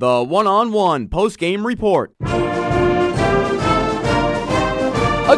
the 0.00 0.24
one 0.24 0.46
on 0.46 0.72
one 0.72 1.08
post 1.08 1.38
game 1.38 1.66
report. 1.66 2.14
A 2.22 2.26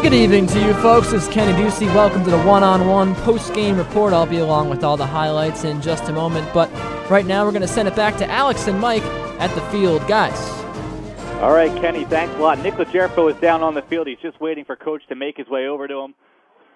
good 0.01 0.13
evening 0.13 0.47
to 0.47 0.59
you 0.59 0.73
folks. 0.75 1.11
This 1.11 1.27
is 1.27 1.33
Kenny 1.33 1.51
Ducey. 1.61 1.87
Welcome 1.87 2.23
to 2.23 2.31
the 2.31 2.41
one 2.43 2.63
on 2.63 2.87
one 2.87 3.13
post 3.15 3.53
game 3.53 3.75
report. 3.77 4.13
I'll 4.13 4.25
be 4.25 4.37
along 4.37 4.69
with 4.69 4.81
all 4.81 4.95
the 4.95 5.05
highlights 5.05 5.65
in 5.65 5.81
just 5.81 6.05
a 6.05 6.13
moment, 6.13 6.47
but 6.53 6.71
right 7.11 7.25
now 7.25 7.43
we're 7.43 7.51
going 7.51 7.61
to 7.61 7.67
send 7.67 7.89
it 7.89 7.95
back 7.95 8.15
to 8.19 8.31
Alex 8.31 8.67
and 8.67 8.79
Mike 8.79 9.03
at 9.39 9.53
the 9.53 9.59
field. 9.63 10.07
Guys. 10.07 10.39
All 11.41 11.51
right, 11.51 11.75
Kenny, 11.81 12.05
thanks 12.05 12.33
a 12.35 12.37
lot. 12.37 12.59
Nick 12.59 12.75
Legerfo 12.75 13.29
is 13.29 13.35
down 13.41 13.63
on 13.63 13.73
the 13.73 13.81
field. 13.81 14.07
He's 14.07 14.19
just 14.19 14.39
waiting 14.39 14.63
for 14.63 14.77
Coach 14.77 15.05
to 15.09 15.15
make 15.15 15.35
his 15.35 15.49
way 15.49 15.67
over 15.67 15.89
to 15.89 15.99
him. 15.99 16.15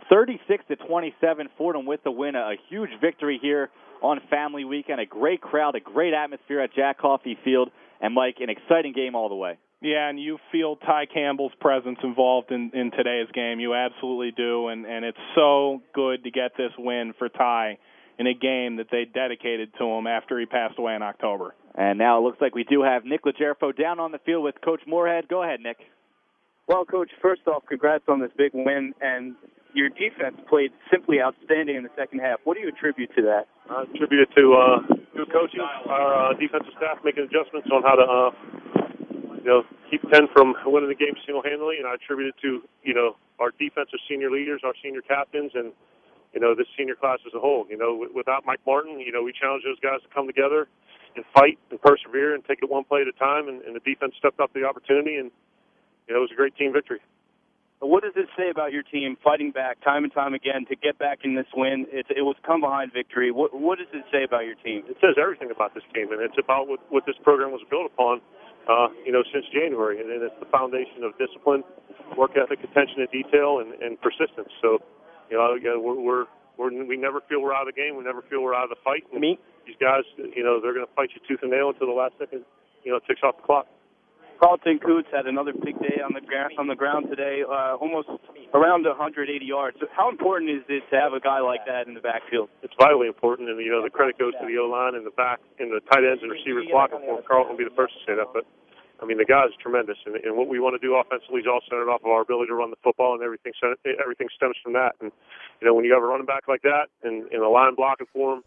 36 0.10 0.66
to 0.68 0.76
27, 0.76 1.48
Fordham 1.58 1.86
with 1.86 2.04
the 2.04 2.12
win. 2.12 2.36
A 2.36 2.56
huge 2.68 2.90
victory 3.00 3.40
here 3.42 3.70
on 4.02 4.20
Family 4.30 4.66
Weekend. 4.66 5.00
A 5.00 5.06
great 5.06 5.42
crowd, 5.42 5.76
a 5.76 5.80
great 5.80 6.14
atmosphere 6.14 6.62
at 6.62 6.74
Jack 6.74 7.00
Coffey 7.00 7.38
Field. 7.44 7.70
And 8.00 8.14
Mike, 8.14 8.38
an 8.40 8.50
exciting 8.50 8.94
game 8.94 9.16
all 9.16 9.30
the 9.30 9.36
way. 9.36 9.58
Yeah, 9.82 10.10
and 10.10 10.20
you 10.20 10.40
feel 10.52 10.76
Ty 10.76 11.06
Campbell's 11.14 11.52
presence 11.60 12.00
involved 12.04 12.52
in, 12.52 12.72
in 12.74 12.92
today's 12.92 13.28
game. 13.34 13.60
You 13.60 13.76
absolutely 13.76 14.32
do, 14.32 14.70
and, 14.70 14.86
and 14.86 15.06
it's 15.06 15.18
so 15.36 15.82
good 15.94 16.24
to 16.24 16.32
get 16.32 16.52
this 16.58 16.72
win 16.80 17.14
for 17.18 17.30
Ty 17.30 17.78
in 18.18 18.26
a 18.26 18.34
game 18.34 18.78
that 18.78 18.88
they 18.92 19.06
dedicated 19.06 19.72
to 19.78 19.86
him 19.86 20.08
after 20.08 20.40
he 20.40 20.48
passed 20.48 20.80
away 20.80 20.96
in 20.96 21.04
October. 21.04 21.54
And 21.76 22.00
now 22.00 22.18
it 22.18 22.22
looks 22.22 22.42
like 22.42 22.56
we 22.56 22.64
do 22.64 22.82
have 22.82 23.06
Nick 23.06 23.24
Legerfo 23.24 23.78
down 23.78 24.00
on 24.00 24.12
the 24.12 24.18
field 24.20 24.44
with 24.44 24.56
Coach 24.66 24.82
Moorhead. 24.88 25.28
Go 25.28 25.44
ahead, 25.44 25.60
Nick. 25.60 25.78
Well, 26.68 26.84
Coach, 26.84 27.12
first 27.22 27.42
off, 27.48 27.64
congrats 27.70 28.06
on 28.08 28.20
this 28.20 28.32
big 28.36 28.52
win, 28.54 28.94
and 29.00 29.36
your 29.78 29.94
defense 29.94 30.36
played 30.50 30.74
simply 30.90 31.22
outstanding 31.22 31.78
in 31.78 31.84
the 31.84 31.94
second 31.96 32.20
half. 32.20 32.42
What 32.44 32.58
do 32.58 32.66
you 32.66 32.70
attribute 32.70 33.14
to 33.16 33.22
that? 33.30 33.46
I 33.70 33.86
attribute 33.86 34.26
it 34.26 34.32
to 34.34 34.44
uh, 34.58 34.78
good 35.16 35.32
coaching, 35.32 35.62
our 35.62 36.34
uh, 36.34 36.34
defensive 36.34 36.74
staff 36.76 36.98
making 37.06 37.30
adjustments 37.30 37.70
on 37.70 37.86
how 37.86 37.96
to 37.96 38.06
uh, 38.10 38.32
you 39.38 39.46
know, 39.46 39.64
keep 39.90 40.02
Penn 40.12 40.28
from 40.34 40.56
winning 40.66 40.90
the 40.90 40.96
game 40.96 41.14
single-handedly, 41.26 41.78
and 41.78 41.88
I 41.88 41.94
attribute 41.94 42.34
it 42.34 42.42
to, 42.42 42.64
you 42.84 42.94
know, 42.94 43.16
our 43.40 43.52
defensive 43.56 44.00
senior 44.10 44.32
leaders, 44.32 44.62
our 44.66 44.74
senior 44.84 45.02
captains, 45.02 45.52
and, 45.54 45.72
you 46.34 46.42
know, 46.42 46.56
this 46.56 46.68
senior 46.76 46.96
class 46.96 47.20
as 47.26 47.34
a 47.34 47.40
whole. 47.40 47.66
You 47.70 47.78
know, 47.78 48.10
without 48.14 48.46
Mike 48.46 48.60
Martin, 48.66 49.00
you 49.00 49.12
know, 49.14 49.24
we 49.24 49.32
challenged 49.32 49.66
those 49.66 49.80
guys 49.80 50.02
to 50.02 50.10
come 50.14 50.28
together 50.28 50.68
and 51.16 51.24
fight 51.34 51.58
and 51.72 51.80
persevere 51.80 52.36
and 52.36 52.44
take 52.44 52.60
it 52.62 52.70
one 52.70 52.84
play 52.84 53.02
at 53.02 53.08
a 53.08 53.14
time, 53.14 53.48
and, 53.48 53.62
and 53.62 53.76
the 53.76 53.80
defense 53.80 54.16
stepped 54.18 54.42
up 54.42 54.52
the 54.54 54.66
opportunity, 54.66 55.16
and, 55.16 55.32
you 56.08 56.14
know, 56.14 56.20
it 56.20 56.26
was 56.28 56.32
a 56.34 56.36
great 56.36 56.56
team 56.58 56.74
victory. 56.74 57.00
What 57.80 58.02
does 58.04 58.14
it 58.16 58.28
say 58.36 58.50
about 58.50 58.74
your 58.74 58.82
team 58.82 59.18
fighting 59.24 59.52
back 59.52 59.84
time 59.84 60.04
and 60.04 60.12
time 60.12 60.34
again 60.34 60.66
to 60.70 60.76
get 60.76 60.98
back 60.98 61.20
in 61.24 61.36
this 61.36 61.46
win? 61.54 61.86
It, 61.94 62.08
it 62.10 62.24
was 62.24 62.36
come 62.46 62.60
behind 62.60 62.92
victory. 62.92 63.32
What, 63.32 63.54
what 63.54 63.78
does 63.78 63.88
it 63.94 64.04
say 64.12 64.24
about 64.24 64.46
your 64.46 64.56
team? 64.66 64.82
It 64.90 64.98
says 65.00 65.14
everything 65.22 65.52
about 65.52 65.76
this 65.76 65.84
team, 65.94 66.12
and 66.12 66.22
it's 66.22 66.38
about 66.42 66.68
what, 66.68 66.80
what 66.90 67.06
this 67.06 67.16
program 67.22 67.52
was 67.52 67.62
built 67.70 67.86
upon 67.94 68.22
uh, 68.68 68.90
you 69.06 69.12
know, 69.12 69.24
since 69.32 69.46
January, 69.54 70.00
and, 70.00 70.12
and 70.12 70.22
it's 70.24 70.36
the 70.40 70.50
foundation 70.52 71.04
of 71.04 71.16
discipline, 71.18 71.64
work 72.18 72.32
ethic, 72.36 72.60
attention 72.60 73.00
to 73.00 73.08
detail, 73.08 73.64
and, 73.64 73.72
and 73.82 73.96
persistence. 74.02 74.52
So, 74.62 74.84
you 75.32 75.38
know, 75.38 75.56
we're, 75.80 76.00
we're 76.00 76.26
we're 76.58 76.72
we 76.86 76.98
never 76.98 77.22
feel 77.30 77.42
we're 77.42 77.54
out 77.54 77.68
of 77.68 77.76
the 77.76 77.80
game. 77.80 77.96
We 77.96 78.04
never 78.04 78.24
feel 78.30 78.42
we're 78.42 78.56
out 78.56 78.66
of 78.66 78.70
the 78.76 78.82
fight. 78.84 79.06
And 79.14 79.22
Me? 79.22 79.40
These 79.66 79.78
guys, 79.80 80.04
you 80.18 80.44
know, 80.44 80.60
they're 80.60 80.74
going 80.74 80.86
to 80.86 80.94
fight 80.96 81.10
you 81.16 81.22
tooth 81.28 81.40
and 81.44 81.52
nail 81.52 81.70
until 81.70 81.88
the 81.88 81.94
last 81.94 82.16
second, 82.20 82.44
you 82.84 82.92
know, 82.92 82.98
it 82.98 83.04
ticks 83.08 83.22
off 83.24 83.38
the 83.38 83.44
clock. 83.44 83.68
Carlton 84.40 84.80
Koonce 84.80 85.10
had 85.12 85.26
another 85.26 85.52
big 85.54 85.80
day 85.82 85.98
on 86.06 86.14
the 86.14 86.22
ground 86.22 86.54
on 86.58 86.68
the 86.68 86.76
ground 86.76 87.10
today, 87.10 87.42
uh, 87.42 87.74
almost 87.82 88.10
around 88.54 88.86
180 88.86 89.26
yards. 89.44 89.78
So 89.80 89.88
how 89.90 90.10
important 90.10 90.52
is 90.52 90.62
it 90.70 90.84
to 90.92 90.96
have 90.96 91.14
a 91.14 91.20
guy 91.20 91.42
like 91.42 91.66
that 91.66 91.88
in 91.88 91.94
the 91.94 92.02
backfield? 92.02 92.50
It's 92.62 92.74
vitally 92.78 93.08
important, 93.08 93.50
and 93.50 93.58
you 93.60 93.72
know 93.72 93.82
the 93.82 93.90
credit 93.90 94.18
goes 94.18 94.34
to 94.38 94.46
the 94.46 94.58
O 94.62 94.70
line 94.70 94.94
and 94.94 95.06
the 95.06 95.16
back 95.18 95.40
and 95.60 95.74
the 95.74 95.82
tight 95.90 96.06
ends 96.06 96.22
and 96.22 96.32
receivers 96.32 96.70
blocking 96.70 97.02
for 97.02 97.18
him. 97.18 97.26
Carlton 97.26 97.58
will 97.58 97.62
be 97.62 97.66
the 97.66 97.76
first 97.76 97.98
to 97.98 98.02
say 98.06 98.14
that, 98.14 98.30
but 98.30 98.46
I 99.02 99.06
mean, 99.06 99.18
the 99.18 99.26
guy's 99.26 99.54
tremendous, 99.62 99.98
and, 100.06 100.16
and 100.22 100.38
what 100.38 100.48
we 100.48 100.60
want 100.60 100.80
to 100.80 100.82
do 100.82 100.98
offensively 100.98 101.42
is 101.42 101.48
all 101.50 101.62
centered 101.70 101.90
off 101.90 102.02
of 102.02 102.10
our 102.10 102.22
ability 102.22 102.50
to 102.50 102.58
run 102.58 102.70
the 102.70 102.82
football, 102.82 103.14
and 103.14 103.22
everything 103.22 103.54
everything 103.98 104.30
stems 104.38 104.58
from 104.62 104.74
that. 104.74 104.94
And 105.02 105.12
you 105.62 105.68
know, 105.68 105.74
when 105.74 105.86
you 105.86 105.94
have 105.94 106.02
a 106.02 106.06
running 106.06 106.26
back 106.26 106.46
like 106.48 106.62
that, 106.62 106.94
and, 107.02 107.26
and 107.34 107.42
a 107.42 107.50
line 107.50 107.74
blocking 107.74 108.08
for 108.14 108.38
him, 108.38 108.44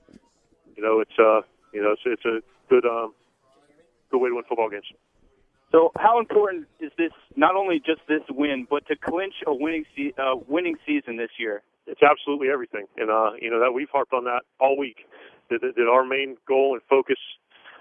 you 0.74 0.82
know, 0.82 1.02
it's 1.02 1.18
uh, 1.18 1.42
you 1.74 1.82
know, 1.82 1.98
it's 1.98 2.02
it's 2.06 2.26
a 2.26 2.42
good 2.70 2.86
um, 2.86 3.14
good 4.10 4.18
way 4.18 4.30
to 4.30 4.34
win 4.34 4.44
football 4.46 4.70
games. 4.70 4.86
So, 5.72 5.92
how 5.97 6.19
important 6.19 6.66
is 6.81 6.91
this? 6.98 7.12
Not 7.36 7.54
only 7.54 7.78
just 7.78 8.00
this 8.08 8.22
win, 8.28 8.66
but 8.69 8.86
to 8.88 8.97
clinch 8.97 9.34
a 9.47 9.54
winning 9.54 9.84
se- 9.97 10.14
uh, 10.19 10.36
winning 10.48 10.76
season 10.86 11.16
this 11.16 11.31
year. 11.38 11.62
It's 11.86 12.03
absolutely 12.03 12.48
everything, 12.50 12.86
and 12.97 13.10
uh, 13.10 13.32
you 13.41 13.50
know 13.50 13.60
that 13.60 13.72
we've 13.72 13.91
harped 13.91 14.12
on 14.12 14.25
that 14.25 14.42
all 14.60 14.76
week. 14.76 15.06
That, 15.50 15.60
that 15.62 15.88
our 15.91 16.04
main 16.04 16.36
goal 16.47 16.75
and 16.75 16.82
focus 16.88 17.19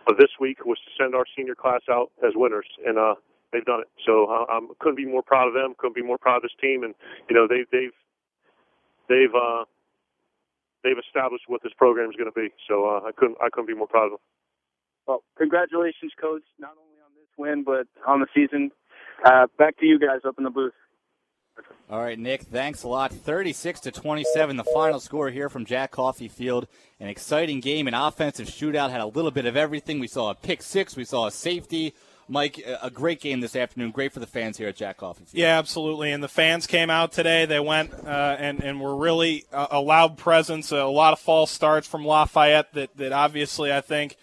of 0.09 0.17
this 0.17 0.29
week 0.39 0.65
was 0.65 0.77
to 0.85 1.03
send 1.03 1.13
our 1.13 1.25
senior 1.35 1.53
class 1.55 1.81
out 1.89 2.11
as 2.25 2.33
winners, 2.35 2.65
and 2.85 2.97
uh, 2.97 3.15
they've 3.51 3.65
done 3.65 3.81
it. 3.81 3.89
So 4.05 4.25
uh, 4.25 4.45
I 4.49 4.59
couldn't 4.79 4.97
be 4.97 5.05
more 5.05 5.21
proud 5.21 5.47
of 5.47 5.53
them. 5.53 5.73
Couldn't 5.77 5.95
be 5.95 6.01
more 6.01 6.17
proud 6.17 6.37
of 6.37 6.43
this 6.43 6.57
team, 6.61 6.83
and 6.83 6.95
you 7.29 7.35
know 7.35 7.47
they, 7.47 7.65
they've 7.71 7.97
they've 9.09 9.35
uh, 9.35 9.65
they've 10.83 10.97
established 10.97 11.45
what 11.47 11.61
this 11.63 11.73
program 11.77 12.09
is 12.09 12.15
going 12.15 12.31
to 12.31 12.39
be. 12.39 12.49
So 12.67 12.85
uh, 12.85 13.07
I 13.07 13.11
couldn't 13.15 13.37
I 13.41 13.49
couldn't 13.49 13.67
be 13.67 13.75
more 13.75 13.87
proud 13.87 14.05
of 14.05 14.11
them. 14.11 14.23
Well, 15.05 15.23
congratulations, 15.37 16.13
coach, 16.21 16.43
not 16.59 16.77
only 16.77 16.88
win 17.39 17.63
but 17.63 17.87
on 18.07 18.19
the 18.19 18.27
season. 18.35 18.71
Uh, 19.25 19.47
back 19.57 19.77
to 19.79 19.85
you 19.85 19.99
guys 19.99 20.19
up 20.25 20.35
in 20.37 20.43
the 20.43 20.49
booth. 20.49 20.73
All 21.89 21.99
right, 21.99 22.19
Nick, 22.19 22.43
thanks 22.43 22.83
a 22.83 22.87
lot. 22.87 23.11
36 23.11 23.79
to 23.81 23.91
27, 23.91 24.57
the 24.57 24.63
final 24.63 24.99
score 24.99 25.31
here 25.31 25.49
from 25.49 25.65
Jack 25.65 25.91
Coffey 25.91 26.27
Field. 26.27 26.67
An 26.99 27.07
exciting 27.07 27.61
game, 27.61 27.87
an 27.87 27.95
offensive 27.95 28.47
shootout, 28.47 28.91
had 28.91 29.01
a 29.01 29.07
little 29.07 29.31
bit 29.31 29.45
of 29.45 29.57
everything. 29.57 29.99
We 29.99 30.07
saw 30.07 30.29
a 30.29 30.35
pick 30.35 30.61
six, 30.61 30.95
we 30.95 31.03
saw 31.03 31.25
a 31.25 31.31
safety. 31.31 31.95
Mike, 32.31 32.63
a 32.81 32.91
great 32.91 33.19
game 33.19 33.39
this 33.39 33.55
afternoon. 33.55 33.89
Great 33.89 34.13
for 34.13 34.19
the 34.19 34.27
fans 34.27 34.55
here 34.55 34.67
at 34.67 34.75
Jack 34.75 34.97
Coffey 34.97 35.25
Field. 35.25 35.33
Yeah, 35.33 35.57
absolutely. 35.57 36.11
And 36.11 36.23
the 36.23 36.27
fans 36.27 36.67
came 36.67 36.91
out 36.91 37.11
today. 37.11 37.47
They 37.47 37.59
went 37.59 37.91
uh, 38.05 38.35
and, 38.37 38.63
and 38.63 38.79
were 38.79 38.95
really 38.95 39.45
a, 39.51 39.67
a 39.71 39.81
loud 39.81 40.15
presence, 40.15 40.71
a 40.71 40.83
lot 40.85 41.13
of 41.13 41.19
false 41.19 41.49
starts 41.49 41.87
from 41.87 42.05
Lafayette 42.05 42.71
that, 42.73 42.95
that 42.97 43.13
obviously 43.13 43.73
I 43.73 43.81
think 43.81 44.15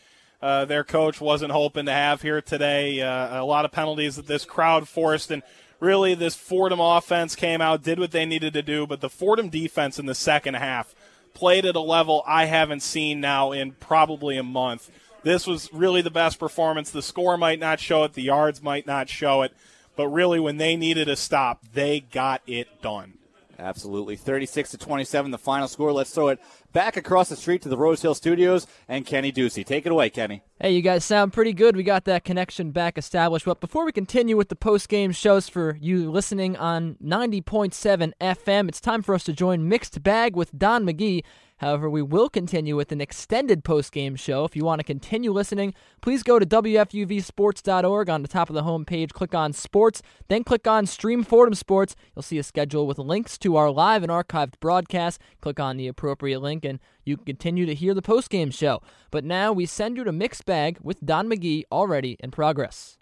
uh, 0.47 0.65
their 0.65 0.85
coach 0.85 1.21
wasn't 1.21 1.51
hoping 1.51 1.87
to 1.87 1.93
have 1.93 2.23
here 2.23 2.41
today. 2.41 3.01
Uh, 3.01 3.43
a 3.43 3.45
lot 3.45 3.65
of 3.65 3.73
penalties 3.73 4.15
that 4.15 4.29
this 4.29 4.45
crowd 4.45 4.87
forced. 4.87 5.33
And 5.33 5.43
really 5.81 6.15
this 6.15 6.37
Fordham 6.37 6.79
offense 6.79 7.35
came 7.35 7.61
out, 7.61 7.83
did 7.83 7.99
what 7.99 8.13
they 8.13 8.25
needed 8.25 8.53
to 8.53 8.63
do, 8.63 8.87
but 8.87 9.01
the 9.01 9.11
Fordham 9.11 9.49
defense 9.49 9.99
in 9.99 10.07
the 10.07 10.15
second 10.15 10.55
half 10.55 10.95
played 11.35 11.67
at 11.67 11.75
a 11.75 11.81
level 11.81 12.23
I 12.29 12.45
haven't 12.45 12.85
seen 12.85 13.21
now 13.21 13.51
in 13.51 13.73
probably 13.73 14.37
a 14.37 14.45
month. 14.45 14.89
This 15.25 15.49
was 15.49 15.69
really 15.73 16.01
the 16.01 16.13
best 16.13 16.39
performance. 16.39 16.91
The 16.91 17.03
score 17.03 17.37
might 17.37 17.59
not 17.59 17.81
show 17.81 18.05
it, 18.05 18.13
the 18.13 18.23
yards 18.23 18.63
might 18.63 18.87
not 18.87 19.09
show 19.09 19.43
it, 19.43 19.53
but 19.97 20.07
really 20.07 20.39
when 20.39 20.59
they 20.59 20.77
needed 20.77 21.09
a 21.09 21.17
stop, 21.17 21.65
they 21.73 21.99
got 21.99 22.41
it 22.47 22.81
done. 22.81 23.19
Absolutely. 23.59 24.17
36 24.17 24.73
to 24.73 24.79
27, 24.79 25.31
the 25.31 25.39
final 25.39 25.69
score. 25.69 25.93
Let's 25.93 26.11
throw 26.11 26.29
it 26.29 26.41
back 26.73 26.97
across 26.97 27.29
the 27.29 27.37
street 27.37 27.63
to 27.63 27.69
the 27.69 27.77
Rose 27.77 28.03
Hill 28.03 28.15
Studios 28.15 28.67
and 28.89 29.07
Kenny 29.07 29.33
Ducey. 29.33 29.65
Take 29.65 29.87
it 29.87 29.93
away, 29.93 30.11
Kenny. 30.11 30.43
Hey, 30.61 30.73
you 30.73 30.83
guys 30.83 31.05
sound 31.05 31.33
pretty 31.33 31.53
good. 31.53 31.77
We 31.77 31.83
got 31.83 32.05
that 32.05 32.25
connection 32.25 32.71
back 32.71 32.99
established. 32.99 33.47
But 33.47 33.61
before 33.61 33.85
we 33.85 33.93
continue 33.93 34.37
with 34.37 34.49
the 34.49 34.57
post 34.57 34.89
game 34.89 35.13
shows 35.13 35.49
for 35.49 35.77
you 35.81 36.11
listening 36.11 36.57
on 36.57 36.97
90.7 37.03 38.13
FM, 38.21 38.69
it's 38.69 38.81
time 38.81 39.03
for 39.03 39.15
us 39.15 39.25
to 39.25 39.33
join 39.33 39.69
Mixed 39.69 40.03
Bag 40.03 40.37
with 40.37 40.57
Don 40.57 40.85
McGee 40.85 41.23
However, 41.59 41.89
we 41.89 42.03
will 42.03 42.29
continue 42.29 42.77
with 42.77 42.93
an 42.93 43.01
extended 43.01 43.65
post-game 43.65 44.17
show. 44.17 44.45
If 44.45 44.55
you 44.55 44.65
want 44.65 44.81
to 44.81 44.85
continue 44.85 45.33
listening, 45.33 45.73
please 46.03 46.23
go 46.23 46.39
to 46.39 46.45
WFUVSports.org 46.45 48.11
on 48.11 48.23
the 48.23 48.29
top 48.29 48.51
of 48.51 48.55
the 48.55 48.63
homepage, 48.63 49.13
click 49.13 49.35
on 49.35 49.55
Sports, 49.55 50.03
then 50.29 50.45
click 50.45 50.67
on 50.67 50.85
Stream 50.85 51.25
Fordham 51.25 51.55
Sports. 51.55 51.97
You'll 52.15 52.23
see 52.23 52.39
a 52.39 52.43
schedule 52.43 52.87
with 52.87 52.99
links 52.99 53.39
to 53.39 53.57
our 53.57 53.71
live 53.71 54.03
and 54.03 54.13
archived 54.13 54.61
broadcasts. 54.61 55.19
Click 55.41 55.59
on 55.59 55.79
the 55.79 55.89
appropriate 55.89 56.41
link 56.41 56.65
and 56.65 56.79
you 57.05 57.17
can 57.17 57.25
continue 57.25 57.65
to 57.65 57.75
hear 57.75 57.95
the 57.95 58.03
post-game 58.03 58.51
show. 58.51 58.83
But 59.11 59.25
now 59.25 59.53
we 59.53 59.65
send 59.65 59.97
you 59.97 60.05
to 60.05 60.13
Mixed 60.13 60.45
Bag 60.45 60.79
with 60.83 61.01
Don 61.01 61.27
McGee 61.29 61.65
already 61.73 62.17
in 62.21 62.31
progress. 62.33 62.99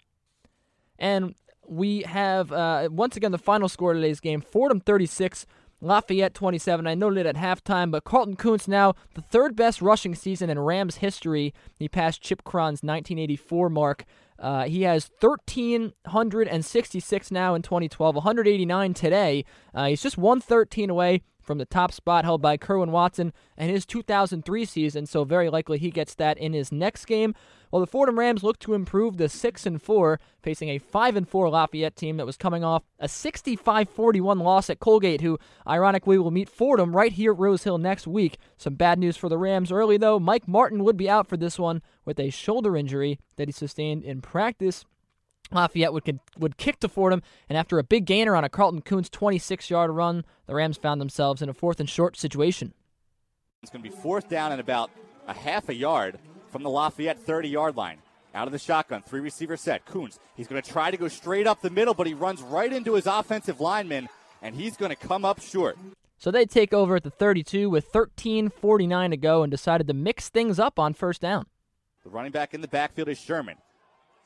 And 0.97 1.35
we 1.67 2.03
have, 2.03 2.51
uh, 2.51 2.89
once 2.91 3.17
again, 3.17 3.31
the 3.31 3.37
final 3.37 3.67
score 3.67 3.91
of 3.91 3.97
today's 3.97 4.19
game 4.19 4.41
Fordham 4.41 4.79
36, 4.79 5.45
Lafayette 5.81 6.33
27. 6.33 6.87
I 6.87 6.95
noted 6.95 7.25
it 7.25 7.25
at 7.25 7.35
halftime, 7.35 7.91
but 7.91 8.03
Carlton 8.03 8.35
Koonce 8.35 8.67
now 8.67 8.95
the 9.13 9.21
third 9.21 9.55
best 9.55 9.81
rushing 9.81 10.15
season 10.15 10.49
in 10.49 10.59
Rams 10.59 10.97
history. 10.97 11.53
He 11.77 11.87
passed 11.87 12.21
Chip 12.21 12.43
Cron's 12.43 12.83
1984 12.83 13.69
mark. 13.69 14.03
Uh, 14.37 14.65
he 14.65 14.81
has 14.81 15.09
1,366 15.19 17.31
now 17.31 17.55
in 17.55 17.61
2012, 17.61 18.15
189 18.15 18.93
today. 18.93 19.45
Uh, 19.73 19.85
he's 19.87 20.03
just 20.03 20.17
113 20.17 20.89
away 20.89 21.21
from 21.41 21.57
the 21.59 21.65
top 21.65 21.91
spot 21.91 22.25
held 22.25 22.41
by 22.41 22.57
Kerwin 22.57 22.91
Watson 22.91 23.31
and 23.55 23.71
his 23.71 23.85
2003 23.85 24.65
season, 24.65 25.05
so 25.05 25.23
very 25.23 25.49
likely 25.49 25.77
he 25.77 25.91
gets 25.91 26.15
that 26.15 26.37
in 26.37 26.51
his 26.53 26.71
next 26.71 27.05
game. 27.05 27.35
Well, 27.75 27.81
the 27.81 27.87
Fordham 27.87 28.17
Rams 28.17 28.41
look 28.41 28.57
to 28.59 28.73
improve 28.73 29.17
to 29.17 29.27
6 29.27 29.65
and 29.65 29.81
4, 29.81 30.17
facing 30.41 30.69
a 30.69 30.77
5 30.77 31.17
and 31.17 31.27
4 31.27 31.49
Lafayette 31.49 31.97
team 31.97 32.15
that 32.15 32.25
was 32.25 32.37
coming 32.37 32.63
off 32.63 32.83
a 32.99 33.07
65-41 33.07 34.41
loss 34.41 34.69
at 34.69 34.79
Colgate, 34.79 35.19
who 35.19 35.37
ironically 35.67 36.17
will 36.17 36.31
meet 36.31 36.47
Fordham 36.47 36.95
right 36.95 37.11
here 37.11 37.33
at 37.33 37.37
Rose 37.37 37.65
Hill 37.65 37.77
next 37.77 38.07
week. 38.07 38.37
Some 38.55 38.75
bad 38.75 38.97
news 38.97 39.17
for 39.17 39.27
the 39.27 39.37
Rams 39.37 39.73
early 39.73 39.97
though. 39.97 40.21
Mike 40.21 40.47
Martin 40.47 40.85
would 40.85 40.95
be 40.95 41.09
out 41.09 41.27
for 41.27 41.35
this 41.35 41.59
one 41.59 41.81
with 42.05 42.17
a 42.17 42.29
shoulder 42.29 42.77
injury 42.77 43.19
that 43.35 43.49
he 43.49 43.51
sustained 43.51 44.05
in 44.05 44.21
practice. 44.21 44.85
Lafayette 45.51 45.91
would 45.91 46.21
would 46.37 46.55
kick 46.55 46.79
to 46.79 46.87
Fordham, 46.87 47.23
and 47.49 47.57
after 47.57 47.77
a 47.77 47.83
big 47.83 48.05
gainer 48.05 48.37
on 48.37 48.45
a 48.45 48.49
Carlton 48.49 48.83
Koonce 48.83 49.09
26-yard 49.09 49.91
run, 49.91 50.23
the 50.45 50.55
Rams 50.55 50.77
found 50.77 51.01
themselves 51.01 51.41
in 51.41 51.49
a 51.49 51.53
fourth 51.53 51.81
and 51.81 51.89
short 51.89 52.15
situation. 52.15 52.73
It's 53.61 53.69
going 53.69 53.83
to 53.83 53.89
be 53.89 53.93
fourth 53.93 54.29
down 54.29 54.53
and 54.53 54.61
about 54.61 54.91
a 55.27 55.33
half 55.33 55.67
a 55.67 55.75
yard 55.75 56.19
from 56.55 56.63
the 56.63 56.69
Lafayette 56.69 57.19
30 57.19 57.49
yard 57.49 57.75
line. 57.75 57.97
Out 58.33 58.47
of 58.47 58.53
the 58.53 58.59
shotgun, 58.59 59.01
three 59.01 59.19
receiver 59.19 59.57
set. 59.57 59.85
Koonce, 59.85 60.19
he's 60.37 60.47
going 60.47 60.61
to 60.61 60.71
try 60.71 60.89
to 60.89 60.95
go 60.95 61.09
straight 61.09 61.47
up 61.47 61.59
the 61.59 61.69
middle, 61.69 61.93
but 61.93 62.07
he 62.07 62.13
runs 62.13 62.41
right 62.41 62.71
into 62.71 62.93
his 62.93 63.07
offensive 63.07 63.59
lineman, 63.59 64.07
and 64.41 64.55
he's 64.55 64.77
going 64.77 64.89
to 64.89 64.95
come 64.95 65.25
up 65.25 65.41
short. 65.41 65.77
So 66.17 66.31
they 66.31 66.45
take 66.45 66.73
over 66.73 66.95
at 66.95 67.03
the 67.03 67.09
32 67.09 67.69
with 67.69 67.91
13:49 67.91 69.09
to 69.09 69.17
go 69.17 69.43
and 69.43 69.51
decided 69.51 69.85
to 69.87 69.93
mix 69.93 70.29
things 70.29 70.57
up 70.57 70.79
on 70.79 70.93
first 70.93 71.19
down. 71.19 71.47
The 72.05 72.09
running 72.09 72.31
back 72.31 72.53
in 72.53 72.61
the 72.61 72.69
backfield 72.69 73.09
is 73.09 73.19
Sherman. 73.19 73.57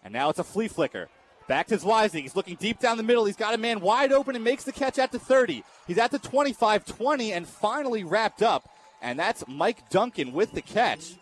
And 0.03 0.13
now 0.13 0.29
it's 0.29 0.37
a 0.37 0.43
flea 0.43 0.67
flicker. 0.67 1.09
Back 1.47 1.65
to 1.69 1.77
Zweizig. 1.77 2.21
He's 2.21 2.35
looking 2.35 2.57
deep 2.57 2.77
down 2.77 2.97
the 2.97 3.01
middle. 3.01 3.25
He's 3.25 3.35
got 3.35 3.55
a 3.55 3.57
man 3.57 3.79
wide 3.79 4.11
open 4.11 4.35
and 4.35 4.43
makes 4.43 4.65
the 4.65 4.71
catch 4.71 4.99
at 4.99 5.11
the 5.11 5.17
30. 5.17 5.63
He's 5.87 5.97
at 5.97 6.11
the 6.11 6.19
25 6.19 6.85
20 6.85 7.33
and 7.33 7.47
finally 7.47 8.03
wrapped 8.03 8.43
up. 8.43 8.69
And 9.01 9.17
that's 9.17 9.43
Mike 9.47 9.89
Duncan 9.89 10.31
with 10.31 10.51
the 10.51 10.61
catch. 10.61 11.15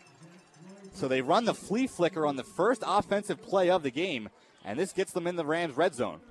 So 0.98 1.08
they 1.08 1.22
run 1.22 1.46
the 1.46 1.54
flea 1.54 1.86
flicker 1.86 2.26
on 2.26 2.38
the 2.38 2.44
first 2.44 2.84
offensive 2.84 3.40
play 3.44 3.70
of 3.70 3.84
the 3.84 3.92
game, 3.92 4.30
and 4.66 4.80
this 4.80 4.92
gets 4.92 5.12
them 5.12 5.28
in 5.28 5.36
the 5.36 5.46
Rams' 5.46 5.78
red 5.78 5.94
zone. 5.94 6.22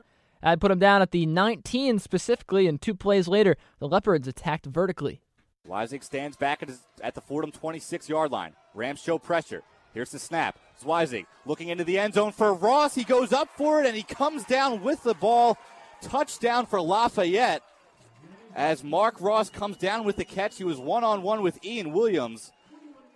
I'd 0.43 0.61
put 0.61 0.71
them 0.71 0.81
down 0.81 1.03
at 1.03 1.13
the 1.13 1.25
19 1.25 2.01
specifically, 2.01 2.67
and 2.67 2.83
two 2.83 2.97
plays 2.97 3.29
later, 3.29 3.57
the 3.79 3.87
Leopards 3.87 4.27
attacked 4.27 4.67
vertically. 4.67 5.21
Zweizig 5.69 6.03
stands 6.03 6.37
back 6.37 6.65
at, 6.65 6.69
his, 6.69 6.81
at 7.01 7.15
the 7.15 7.21
Fordham 7.21 7.53
26 7.53 8.09
yard 8.09 8.33
line. 8.33 8.55
Rams 8.75 9.01
show 9.01 9.19
pressure. 9.19 9.63
Here's 9.95 10.11
the 10.11 10.19
snap. 10.19 10.59
Zweizig 10.83 11.27
looking 11.45 11.69
into 11.69 11.85
the 11.85 12.01
end 12.01 12.15
zone 12.15 12.33
for 12.33 12.53
Ross. 12.53 12.97
He 12.97 13.05
goes 13.05 13.33
up 13.33 13.49
for 13.57 13.81
it 13.81 13.87
and 13.87 13.95
he 13.97 14.03
comes 14.03 14.45
down 14.45 14.83
with 14.83 15.05
the 15.05 15.15
ball. 15.15 15.59
Touchdown 16.03 16.67
for 16.67 16.81
Lafayette. 16.81 17.63
As 18.57 18.83
Mark 18.83 19.21
Ross 19.21 19.49
comes 19.49 19.77
down 19.77 20.05
with 20.05 20.17
the 20.17 20.25
catch, 20.25 20.59
he 20.59 20.65
was 20.65 20.79
one 20.79 21.05
on 21.05 21.23
one 21.23 21.41
with 21.41 21.65
Ian 21.65 21.93
Williams. 21.93 22.51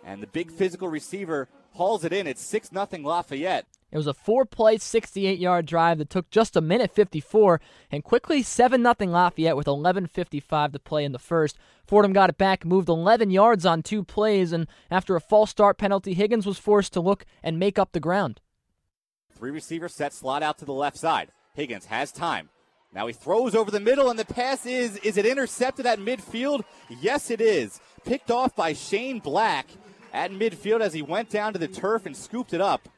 And 0.05 0.23
the 0.23 0.27
big 0.27 0.51
physical 0.51 0.89
receiver 0.89 1.49
hauls 1.73 2.05
it 2.05 2.13
in. 2.13 2.27
It's 2.27 2.43
6 2.43 2.71
0 2.71 2.87
Lafayette. 3.03 3.67
It 3.93 3.97
was 3.97 4.07
a 4.07 4.15
four 4.15 4.45
play, 4.45 4.79
68 4.79 5.39
yard 5.39 5.67
drive 5.67 5.99
that 5.99 6.11
took 6.11 6.31
just 6.31 6.57
a 6.57 6.61
minute 6.61 6.95
54 6.95 7.61
and 7.91 8.05
quickly 8.05 8.43
7 8.43 8.83
0 8.83 8.95
Lafayette 9.11 9.57
with 9.57 9.67
11.55 9.67 10.73
to 10.73 10.79
play 10.79 11.05
in 11.05 11.13
the 11.13 11.19
first. 11.19 11.59
Fordham 11.87 12.13
got 12.13 12.31
it 12.31 12.39
back, 12.39 12.65
moved 12.65 12.89
11 12.89 13.31
yards 13.31 13.67
on 13.67 13.83
two 13.83 14.05
plays, 14.05 14.53
and 14.53 14.69
after 14.91 15.17
a 15.17 15.21
false 15.21 15.51
start 15.51 15.77
penalty, 15.77 16.15
Higgins 16.15 16.47
was 16.47 16.59
forced 16.59 16.93
to 16.93 17.01
look 17.01 17.27
and 17.43 17.59
make 17.59 17.79
up 17.79 17.93
the 17.93 18.01
ground. 18.01 18.41
Three 19.35 19.51
receiver 19.51 19.89
set 19.89 20.13
slot 20.13 20.43
out 20.43 20.59
to 20.59 20.65
the 20.65 20.73
left 20.73 20.97
side. 20.97 21.33
Higgins 21.55 21.87
has 21.87 22.13
time. 22.13 22.51
Now 22.93 23.07
he 23.07 23.13
throws 23.13 23.55
over 23.55 23.71
the 23.71 23.81
middle, 23.81 24.11
and 24.11 24.19
the 24.19 24.25
pass 24.25 24.67
is 24.67 24.97
is 24.99 25.17
it 25.17 25.27
intercepted 25.27 25.87
at 25.87 25.99
midfield? 25.99 26.63
Yes, 26.89 27.31
it 27.31 27.41
is. 27.41 27.81
Picked 28.05 28.31
off 28.31 28.55
by 28.55 28.73
Shane 28.73 29.19
Black 29.21 29.67
at 30.13 30.31
midfield 30.31 30.81
as 30.81 30.93
he 30.93 31.03
went 31.03 31.31
down 31.31 31.53
to 31.53 31.59
the 31.59 31.69
turf 31.69 32.07
and 32.07 32.17
scooped 32.17 32.53
it 32.53 32.61
up. 32.61 32.89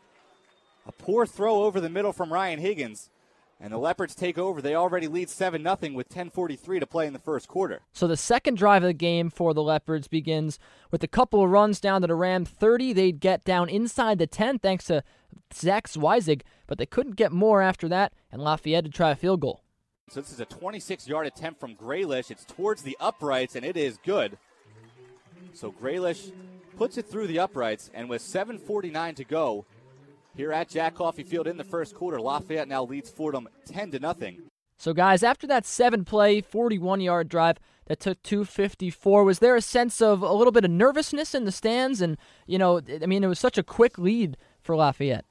A 0.86 0.92
poor 0.92 1.26
throw 1.26 1.62
over 1.64 1.80
the 1.80 1.88
middle 1.88 2.12
from 2.12 2.32
Ryan 2.32 2.58
Higgins. 2.58 3.08
And 3.60 3.72
the 3.72 3.78
Leopards 3.78 4.16
take 4.16 4.38
over. 4.38 4.60
They 4.60 4.74
already 4.74 5.06
lead 5.06 5.30
7 5.30 5.62
0 5.62 5.94
with 5.94 6.08
10.43 6.08 6.80
to 6.80 6.86
play 6.86 7.06
in 7.06 7.12
the 7.12 7.20
first 7.20 7.46
quarter. 7.46 7.82
So 7.92 8.08
the 8.08 8.16
second 8.16 8.56
drive 8.56 8.82
of 8.82 8.88
the 8.88 8.92
game 8.92 9.30
for 9.30 9.54
the 9.54 9.62
Leopards 9.62 10.08
begins 10.08 10.58
with 10.90 11.04
a 11.04 11.08
couple 11.08 11.44
of 11.44 11.50
runs 11.50 11.78
down 11.78 12.00
to 12.00 12.08
the 12.08 12.16
Ram 12.16 12.44
30. 12.44 12.92
They'd 12.92 13.20
get 13.20 13.44
down 13.44 13.68
inside 13.68 14.18
the 14.18 14.26
10 14.26 14.58
thanks 14.58 14.86
to 14.86 15.04
Zach 15.54 15.86
Zweizig, 15.86 16.42
but 16.66 16.78
they 16.78 16.86
couldn't 16.86 17.14
get 17.14 17.30
more 17.30 17.62
after 17.62 17.88
that, 17.88 18.12
and 18.32 18.42
Lafayette 18.42 18.84
to 18.84 18.90
try 18.90 19.12
a 19.12 19.16
field 19.16 19.40
goal. 19.40 19.62
So 20.10 20.20
this 20.20 20.32
is 20.32 20.40
a 20.40 20.44
26 20.44 21.06
yard 21.06 21.28
attempt 21.28 21.60
from 21.60 21.76
Graylish. 21.76 22.32
It's 22.32 22.44
towards 22.44 22.82
the 22.82 22.96
uprights, 22.98 23.54
and 23.54 23.64
it 23.64 23.76
is 23.76 23.96
good. 24.04 24.38
So 25.54 25.70
Graylish 25.70 26.32
puts 26.76 26.98
it 26.98 27.06
through 27.06 27.26
the 27.26 27.38
uprights, 27.38 27.90
and 27.94 28.08
with 28.08 28.22
7.49 28.22 29.16
to 29.16 29.24
go 29.24 29.66
here 30.34 30.52
at 30.52 30.68
Jack 30.68 30.94
Coffey 30.94 31.22
Field 31.22 31.46
in 31.46 31.56
the 31.56 31.64
first 31.64 31.94
quarter, 31.94 32.20
Lafayette 32.20 32.68
now 32.68 32.84
leads 32.84 33.10
Fordham 33.10 33.48
10 33.66 33.90
to 33.92 33.98
nothing. 33.98 34.42
So, 34.78 34.92
guys, 34.92 35.22
after 35.22 35.46
that 35.46 35.66
seven 35.66 36.04
play, 36.04 36.40
41 36.40 37.00
yard 37.00 37.28
drive 37.28 37.58
that 37.86 38.00
took 38.00 38.22
254, 38.22 39.24
was 39.24 39.38
there 39.38 39.54
a 39.54 39.60
sense 39.60 40.00
of 40.00 40.22
a 40.22 40.32
little 40.32 40.52
bit 40.52 40.64
of 40.64 40.70
nervousness 40.70 41.34
in 41.34 41.44
the 41.44 41.52
stands? 41.52 42.00
And, 42.00 42.16
you 42.46 42.58
know, 42.58 42.80
I 43.00 43.06
mean, 43.06 43.22
it 43.22 43.28
was 43.28 43.38
such 43.38 43.58
a 43.58 43.62
quick 43.62 43.98
lead 43.98 44.36
for 44.60 44.74
Lafayette. 44.74 45.24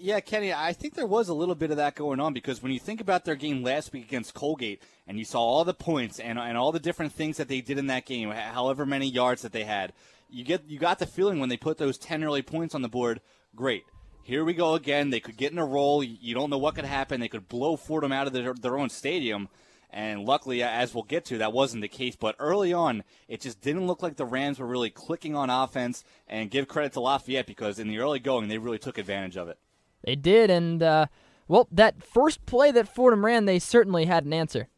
Yeah, 0.00 0.20
Kenny, 0.20 0.52
I 0.52 0.72
think 0.72 0.94
there 0.94 1.06
was 1.06 1.28
a 1.28 1.34
little 1.34 1.54
bit 1.54 1.70
of 1.70 1.78
that 1.78 1.94
going 1.94 2.20
on 2.20 2.34
because 2.34 2.62
when 2.62 2.72
you 2.72 2.78
think 2.78 3.00
about 3.00 3.24
their 3.24 3.36
game 3.36 3.62
last 3.62 3.92
week 3.92 4.04
against 4.04 4.34
Colgate 4.34 4.82
and 5.06 5.18
you 5.18 5.24
saw 5.24 5.40
all 5.40 5.64
the 5.64 5.72
points 5.72 6.20
and, 6.20 6.38
and 6.38 6.58
all 6.58 6.72
the 6.72 6.80
different 6.80 7.12
things 7.12 7.38
that 7.38 7.48
they 7.48 7.62
did 7.62 7.78
in 7.78 7.86
that 7.86 8.04
game, 8.04 8.30
however 8.30 8.84
many 8.84 9.08
yards 9.08 9.40
that 9.42 9.52
they 9.52 9.64
had, 9.64 9.94
you 10.28 10.44
get 10.44 10.68
you 10.68 10.78
got 10.78 10.98
the 10.98 11.06
feeling 11.06 11.40
when 11.40 11.48
they 11.48 11.56
put 11.56 11.78
those 11.78 11.98
10 11.98 12.24
early 12.24 12.42
points 12.42 12.74
on 12.74 12.82
the 12.82 12.88
board, 12.88 13.20
great. 13.54 13.84
Here 14.22 14.44
we 14.44 14.54
go 14.54 14.74
again. 14.74 15.10
They 15.10 15.20
could 15.20 15.36
get 15.36 15.52
in 15.52 15.58
a 15.58 15.66
roll. 15.66 16.02
You 16.02 16.34
don't 16.34 16.48
know 16.48 16.58
what 16.58 16.76
could 16.76 16.86
happen. 16.86 17.20
They 17.20 17.28
could 17.28 17.48
blow 17.48 17.76
Fordham 17.76 18.12
out 18.12 18.26
of 18.26 18.32
their, 18.32 18.54
their 18.54 18.78
own 18.78 18.88
stadium. 18.88 19.48
And 19.90 20.24
luckily, 20.24 20.62
as 20.62 20.94
we'll 20.94 21.04
get 21.04 21.26
to, 21.26 21.38
that 21.38 21.52
wasn't 21.52 21.82
the 21.82 21.88
case. 21.88 22.16
But 22.16 22.34
early 22.38 22.72
on, 22.72 23.04
it 23.28 23.42
just 23.42 23.60
didn't 23.60 23.86
look 23.86 24.02
like 24.02 24.16
the 24.16 24.24
Rams 24.24 24.58
were 24.58 24.66
really 24.66 24.88
clicking 24.90 25.36
on 25.36 25.50
offense. 25.50 26.04
And 26.26 26.50
give 26.50 26.68
credit 26.68 26.94
to 26.94 27.00
Lafayette 27.00 27.46
because 27.46 27.78
in 27.78 27.86
the 27.86 27.98
early 27.98 28.18
going, 28.18 28.48
they 28.48 28.58
really 28.58 28.78
took 28.78 28.96
advantage 28.96 29.36
of 29.36 29.48
it. 29.48 29.58
They 30.02 30.16
did, 30.16 30.50
and 30.50 30.82
uh, 30.82 31.06
well, 31.48 31.68
that 31.70 32.02
first 32.02 32.44
play 32.46 32.70
that 32.72 32.94
Fordham 32.94 33.24
ran, 33.24 33.44
they 33.44 33.58
certainly 33.58 34.06
had 34.06 34.24
an 34.24 34.32
answer. 34.32 34.68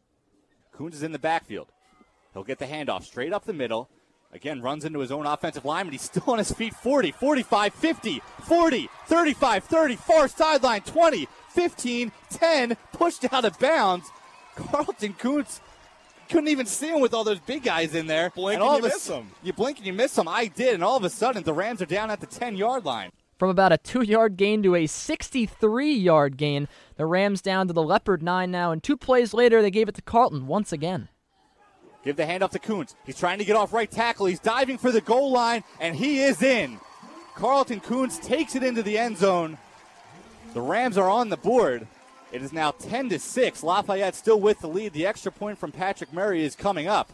Koonce 0.73 0.95
is 0.95 1.03
in 1.03 1.11
the 1.11 1.19
backfield. 1.19 1.71
He'll 2.33 2.43
get 2.43 2.59
the 2.59 2.65
handoff 2.65 3.03
straight 3.03 3.33
up 3.33 3.45
the 3.45 3.53
middle. 3.53 3.89
Again, 4.33 4.61
runs 4.61 4.83
into 4.83 4.99
his 4.99 5.11
own 5.11 5.25
offensive 5.25 5.65
line, 5.65 5.85
but 5.85 5.93
he's 5.93 6.01
still 6.01 6.23
on 6.27 6.37
his 6.37 6.51
feet 6.51 6.73
40, 6.73 7.11
45, 7.11 7.73
50, 7.73 8.21
40, 8.43 8.89
35, 9.07 9.63
30, 9.63 9.95
far 9.95 10.27
sideline, 10.27 10.81
20, 10.81 11.27
15, 11.49 12.11
10, 12.29 12.77
pushed 12.93 13.33
out 13.33 13.45
of 13.45 13.57
bounds. 13.57 14.09
Carlton 14.55 15.13
Koonce 15.13 15.59
couldn't 16.29 16.49
even 16.49 16.65
see 16.65 16.89
him 16.89 16.99
with 16.99 17.13
all 17.13 17.23
those 17.23 17.39
big 17.39 17.63
guys 17.63 17.95
in 17.95 18.07
there. 18.07 18.31
Blink 18.31 18.59
and, 18.59 18.69
and 18.69 18.83
you 18.83 18.89
miss 18.89 19.07
him. 19.07 19.31
You 19.43 19.53
blink 19.53 19.77
and 19.77 19.87
you 19.87 19.93
miss 19.93 20.17
him. 20.17 20.27
I 20.27 20.47
did, 20.47 20.73
and 20.73 20.83
all 20.83 20.97
of 20.97 21.03
a 21.03 21.09
sudden 21.09 21.43
the 21.43 21.53
Rams 21.53 21.81
are 21.81 21.85
down 21.85 22.11
at 22.11 22.19
the 22.19 22.27
10 22.27 22.57
yard 22.57 22.83
line. 22.85 23.11
From 23.37 23.49
about 23.49 23.71
a 23.71 23.77
two 23.77 24.01
yard 24.01 24.35
gain 24.35 24.63
to 24.63 24.75
a 24.75 24.87
63 24.87 25.93
yard 25.93 26.37
gain, 26.37 26.67
the 26.95 27.05
Rams 27.05 27.41
down 27.41 27.67
to 27.67 27.73
the 27.73 27.83
Leopard 27.83 28.21
9 28.23 28.49
now, 28.49 28.71
and 28.71 28.83
two 28.83 28.97
plays 28.97 29.33
later, 29.33 29.61
they 29.61 29.71
gave 29.71 29.87
it 29.87 29.95
to 29.95 30.01
Carlton 30.01 30.47
once 30.47 30.73
again. 30.73 31.09
Give 32.07 32.15
the 32.15 32.23
handoff 32.23 32.51
to 32.51 32.59
Koonce. 32.59 32.95
He's 33.05 33.19
trying 33.19 33.39
to 33.39 33.43
get 33.43 33.57
off 33.57 33.73
right 33.73 33.91
tackle. 33.91 34.27
He's 34.27 34.39
diving 34.39 34.77
for 34.77 34.93
the 34.93 35.01
goal 35.01 35.29
line, 35.29 35.65
and 35.77 35.93
he 35.93 36.21
is 36.21 36.41
in. 36.41 36.79
Carlton 37.35 37.81
Koonce 37.81 38.23
takes 38.23 38.55
it 38.55 38.63
into 38.63 38.81
the 38.81 38.97
end 38.97 39.17
zone. 39.17 39.57
The 40.53 40.61
Rams 40.61 40.97
are 40.97 41.09
on 41.09 41.27
the 41.27 41.35
board. 41.35 41.85
It 42.31 42.41
is 42.41 42.53
now 42.53 42.71
10 42.71 43.09
to 43.09 43.19
6. 43.19 43.61
Lafayette 43.61 44.15
still 44.15 44.39
with 44.39 44.61
the 44.61 44.69
lead. 44.69 44.93
The 44.93 45.05
extra 45.05 45.33
point 45.33 45.57
from 45.57 45.73
Patrick 45.73 46.13
Murray 46.13 46.45
is 46.45 46.55
coming 46.55 46.87
up. 46.87 47.11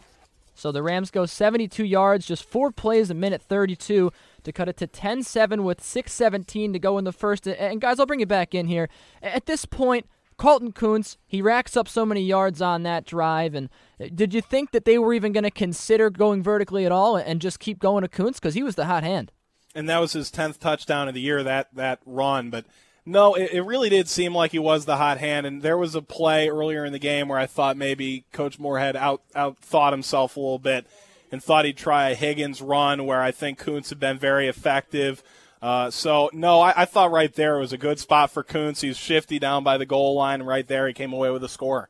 So 0.54 0.70
the 0.70 0.80
Rams 0.80 1.10
go 1.10 1.26
72 1.26 1.84
yards, 1.84 2.24
just 2.24 2.44
four 2.44 2.70
plays 2.70 3.10
a 3.10 3.14
minute 3.14 3.42
32 3.42 4.12
to 4.44 4.52
cut 4.52 4.68
it 4.68 4.76
to 4.76 4.86
10 4.86 5.24
7 5.24 5.64
with 5.64 5.80
6.17 5.80 6.72
to 6.72 6.78
go 6.78 6.98
in 6.98 7.04
the 7.04 7.12
first. 7.12 7.48
And 7.48 7.80
guys, 7.80 7.98
I'll 7.98 8.06
bring 8.06 8.20
you 8.20 8.26
back 8.26 8.54
in 8.54 8.68
here. 8.68 8.88
At 9.20 9.46
this 9.46 9.64
point, 9.64 10.06
Carlton 10.36 10.72
Koonce, 10.72 11.16
he 11.26 11.40
racks 11.40 11.76
up 11.76 11.88
so 11.88 12.04
many 12.04 12.22
yards 12.22 12.60
on 12.60 12.82
that 12.82 13.04
drive. 13.04 13.54
And 13.54 13.68
uh, 14.00 14.06
did 14.14 14.34
you 14.34 14.40
think 14.40 14.72
that 14.72 14.84
they 14.84 14.98
were 14.98 15.14
even 15.14 15.32
going 15.32 15.44
to 15.44 15.50
consider 15.50 16.10
going 16.10 16.42
vertically 16.42 16.86
at 16.86 16.92
all 16.92 17.16
and 17.16 17.40
just 17.40 17.60
keep 17.60 17.78
going 17.78 18.02
to 18.02 18.08
Koonce? 18.08 18.34
Because 18.34 18.54
he 18.54 18.62
was 18.62 18.74
the 18.74 18.86
hot 18.86 19.04
hand. 19.04 19.32
And 19.74 19.88
that 19.88 19.98
was 19.98 20.12
his 20.12 20.30
10th 20.30 20.58
touchdown 20.58 21.08
of 21.08 21.14
the 21.14 21.20
year, 21.20 21.42
that, 21.42 21.74
that 21.74 22.00
run. 22.06 22.50
But 22.50 22.64
no, 23.04 23.34
it, 23.34 23.52
it 23.52 23.62
really 23.62 23.88
did 23.88 24.08
seem 24.08 24.34
like 24.34 24.52
he 24.52 24.58
was 24.58 24.84
the 24.84 24.96
hot 24.96 25.18
hand. 25.18 25.46
And 25.46 25.62
there 25.62 25.78
was 25.78 25.94
a 25.94 26.02
play 26.02 26.48
earlier 26.48 26.84
in 26.84 26.92
the 26.92 26.98
game 26.98 27.28
where 27.28 27.38
I 27.38 27.46
thought 27.46 27.76
maybe 27.76 28.24
Coach 28.32 28.58
Moorhead 28.58 28.96
out, 28.96 29.22
out 29.34 29.58
thought 29.58 29.92
himself 29.92 30.36
a 30.36 30.40
little 30.40 30.58
bit 30.58 30.86
and 31.32 31.42
thought 31.42 31.64
he'd 31.64 31.76
try 31.76 32.10
a 32.10 32.14
Higgins 32.14 32.62
run 32.62 33.06
where 33.06 33.20
I 33.20 33.32
think 33.32 33.58
Koonce 33.58 33.88
had 33.88 33.98
been 33.98 34.18
very 34.18 34.46
effective. 34.46 35.22
Uh, 35.64 35.90
so 35.90 36.28
no, 36.34 36.60
I, 36.60 36.82
I, 36.82 36.84
thought 36.84 37.10
right 37.10 37.32
there 37.32 37.56
it 37.56 37.60
was 37.60 37.72
a 37.72 37.78
good 37.78 37.98
spot 37.98 38.30
for 38.30 38.44
Koonce. 38.44 38.82
He's 38.82 38.98
shifty 38.98 39.38
down 39.38 39.64
by 39.64 39.78
the 39.78 39.86
goal 39.86 40.14
line, 40.14 40.42
right 40.42 40.68
there 40.68 40.86
he 40.86 40.92
came 40.92 41.14
away 41.14 41.30
with 41.30 41.42
a 41.42 41.48
score. 41.48 41.88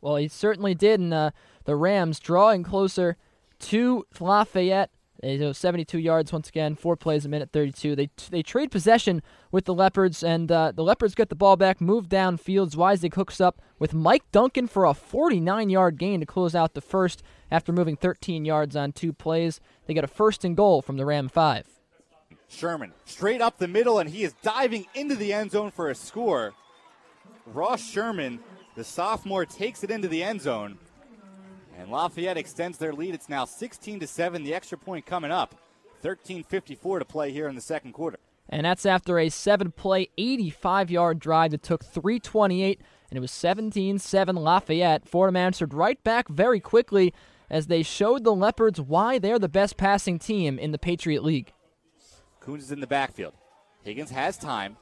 Well, 0.00 0.16
he 0.16 0.26
certainly 0.26 0.74
did, 0.74 0.98
and 0.98 1.14
uh, 1.14 1.30
the 1.66 1.76
Rams 1.76 2.18
drawing 2.18 2.64
closer 2.64 3.16
to 3.60 4.04
Lafayette. 4.18 4.90
They 5.22 5.38
go 5.38 5.52
72 5.52 6.00
yards 6.00 6.32
once 6.32 6.48
again, 6.48 6.74
four 6.74 6.96
plays 6.96 7.24
a 7.24 7.28
minute, 7.28 7.50
32. 7.52 7.94
They 7.94 8.10
they 8.28 8.42
trade 8.42 8.72
possession 8.72 9.22
with 9.52 9.66
the 9.66 9.74
Leopards, 9.74 10.24
and 10.24 10.50
uh, 10.50 10.72
the 10.72 10.82
Leopards 10.82 11.14
get 11.14 11.28
the 11.28 11.36
ball 11.36 11.56
back, 11.56 11.80
move 11.80 12.08
downfield. 12.08 12.74
Zweizig 12.74 13.14
hooks 13.14 13.40
up 13.40 13.62
with 13.78 13.94
Mike 13.94 14.24
Duncan 14.32 14.66
for 14.66 14.84
a 14.84 14.94
49-yard 14.94 15.96
gain 15.96 16.18
to 16.18 16.26
close 16.26 16.56
out 16.56 16.74
the 16.74 16.80
first 16.80 17.22
after 17.52 17.72
moving 17.72 17.94
13 17.94 18.44
yards 18.44 18.74
on 18.74 18.90
two 18.90 19.12
plays. 19.12 19.60
They 19.86 19.94
get 19.94 20.02
a 20.02 20.08
first 20.08 20.44
and 20.44 20.56
goal 20.56 20.82
from 20.82 20.96
the 20.96 21.06
Ram 21.06 21.28
five. 21.28 21.79
Sherman 22.50 22.92
straight 23.04 23.40
up 23.40 23.58
the 23.58 23.68
middle, 23.68 23.98
and 23.98 24.10
he 24.10 24.24
is 24.24 24.34
diving 24.42 24.86
into 24.94 25.14
the 25.14 25.32
end 25.32 25.52
zone 25.52 25.70
for 25.70 25.88
a 25.88 25.94
score. 25.94 26.52
Ross 27.46 27.82
Sherman, 27.82 28.40
the 28.74 28.84
sophomore, 28.84 29.46
takes 29.46 29.82
it 29.82 29.90
into 29.90 30.08
the 30.08 30.22
end 30.22 30.42
zone. 30.42 30.78
And 31.78 31.90
Lafayette 31.90 32.36
extends 32.36 32.76
their 32.76 32.92
lead. 32.92 33.14
It's 33.14 33.28
now 33.28 33.44
16 33.46 34.00
to 34.00 34.06
7. 34.06 34.42
The 34.42 34.52
extra 34.52 34.76
point 34.76 35.06
coming 35.06 35.30
up. 35.30 35.54
13:54 36.02 36.98
to 36.98 37.04
play 37.04 37.30
here 37.30 37.48
in 37.48 37.54
the 37.54 37.60
second 37.60 37.92
quarter. 37.92 38.18
And 38.48 38.66
that's 38.66 38.84
after 38.84 39.18
a 39.18 39.28
seven-play, 39.28 40.08
85-yard 40.18 41.20
drive 41.20 41.52
that 41.52 41.62
took 41.62 41.84
328, 41.84 42.80
and 43.08 43.16
it 43.16 43.20
was 43.20 43.30
17-7 43.30 44.36
Lafayette. 44.36 45.08
Fordham 45.08 45.36
answered 45.36 45.72
right 45.72 46.02
back 46.02 46.28
very 46.28 46.58
quickly 46.58 47.14
as 47.48 47.68
they 47.68 47.82
showed 47.82 48.24
the 48.24 48.34
Leopards 48.34 48.80
why 48.80 49.18
they're 49.18 49.38
the 49.38 49.48
best 49.48 49.76
passing 49.76 50.18
team 50.18 50.58
in 50.58 50.72
the 50.72 50.78
Patriot 50.78 51.22
League. 51.22 51.52
Koonce 52.50 52.62
is 52.62 52.72
in 52.72 52.80
the 52.80 52.86
backfield. 52.86 53.34
Higgins 53.84 54.10
has 54.10 54.36
time. 54.36 54.76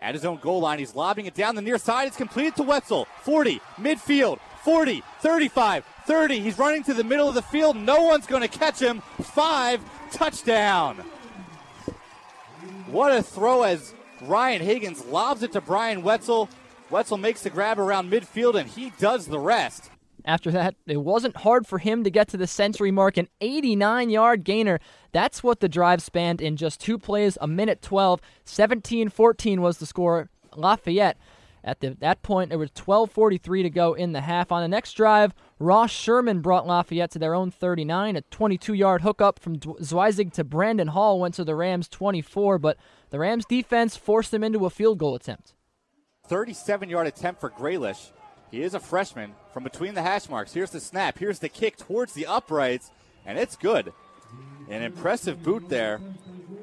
At 0.00 0.14
his 0.14 0.24
own 0.24 0.38
goal 0.38 0.60
line, 0.60 0.78
he's 0.78 0.94
lobbing 0.94 1.26
it 1.26 1.34
down 1.34 1.54
the 1.54 1.62
near 1.62 1.78
side. 1.78 2.08
It's 2.08 2.16
completed 2.16 2.56
to 2.56 2.62
Wetzel. 2.62 3.06
40, 3.22 3.60
midfield, 3.76 4.38
40, 4.64 5.02
35, 5.20 5.84
30. 6.06 6.40
He's 6.40 6.58
running 6.58 6.82
to 6.84 6.94
the 6.94 7.04
middle 7.04 7.28
of 7.28 7.34
the 7.34 7.42
field. 7.42 7.76
No 7.76 8.02
one's 8.02 8.26
going 8.26 8.42
to 8.42 8.48
catch 8.48 8.80
him. 8.80 9.00
Five, 9.22 9.80
touchdown. 10.12 10.96
What 12.86 13.12
a 13.12 13.22
throw 13.22 13.62
as 13.62 13.94
Ryan 14.22 14.62
Higgins 14.62 15.04
lobs 15.06 15.42
it 15.42 15.52
to 15.52 15.60
Brian 15.60 16.02
Wetzel. 16.02 16.48
Wetzel 16.90 17.18
makes 17.18 17.42
the 17.42 17.50
grab 17.50 17.78
around 17.78 18.10
midfield, 18.10 18.58
and 18.58 18.68
he 18.68 18.92
does 18.98 19.26
the 19.26 19.38
rest. 19.38 19.90
After 20.24 20.50
that, 20.50 20.74
it 20.86 20.98
wasn't 20.98 21.38
hard 21.38 21.66
for 21.66 21.78
him 21.78 22.04
to 22.04 22.10
get 22.10 22.28
to 22.28 22.36
the 22.36 22.46
century 22.46 22.90
mark, 22.90 23.16
an 23.16 23.28
89 23.40 24.10
yard 24.10 24.44
gainer. 24.44 24.78
That's 25.12 25.42
what 25.42 25.60
the 25.60 25.68
drive 25.68 26.02
spanned 26.02 26.40
in 26.40 26.56
just 26.56 26.80
two 26.80 26.98
plays, 26.98 27.36
a 27.40 27.46
minute 27.46 27.82
12. 27.82 28.20
17 28.44 29.08
14 29.08 29.60
was 29.60 29.78
the 29.78 29.86
score. 29.86 30.30
Lafayette. 30.56 31.18
At 31.62 31.80
the, 31.80 31.90
that 32.00 32.22
point, 32.22 32.48
there 32.48 32.58
was 32.58 32.70
12:43 32.70 33.62
to 33.64 33.70
go 33.70 33.92
in 33.92 34.12
the 34.12 34.22
half. 34.22 34.50
On 34.50 34.62
the 34.62 34.68
next 34.68 34.94
drive, 34.94 35.34
Ross 35.58 35.90
Sherman 35.90 36.40
brought 36.40 36.66
Lafayette 36.66 37.10
to 37.12 37.18
their 37.18 37.34
own 37.34 37.50
39. 37.50 38.16
A 38.16 38.22
22-yard 38.22 39.02
hookup 39.02 39.38
from 39.38 39.56
Zweizig 39.56 40.32
to 40.34 40.44
Brandon 40.44 40.88
Hall 40.88 41.20
went 41.20 41.34
to 41.34 41.44
the 41.44 41.54
Rams 41.54 41.88
24, 41.88 42.58
but 42.58 42.78
the 43.10 43.18
Rams 43.18 43.44
defense 43.44 43.96
forced 43.96 44.30
them 44.30 44.42
into 44.42 44.64
a 44.64 44.70
field 44.70 44.98
goal 44.98 45.14
attempt. 45.14 45.54
37-yard 46.28 47.06
attempt 47.06 47.40
for 47.40 47.50
Graylish. 47.50 48.10
He 48.50 48.62
is 48.62 48.74
a 48.74 48.80
freshman 48.80 49.34
from 49.52 49.64
between 49.64 49.94
the 49.94 50.02
hash 50.02 50.28
marks. 50.28 50.52
Here's 50.52 50.70
the 50.70 50.80
snap. 50.80 51.18
Here's 51.18 51.38
the 51.38 51.48
kick 51.48 51.76
towards 51.76 52.12
the 52.12 52.26
uprights, 52.26 52.90
and 53.24 53.38
it's 53.38 53.56
good. 53.56 53.92
An 54.68 54.82
impressive 54.82 55.42
boot 55.42 55.68
there 55.68 56.00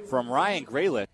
from 0.10 0.30
Ryan 0.30 0.66
Graylish. 0.66 1.08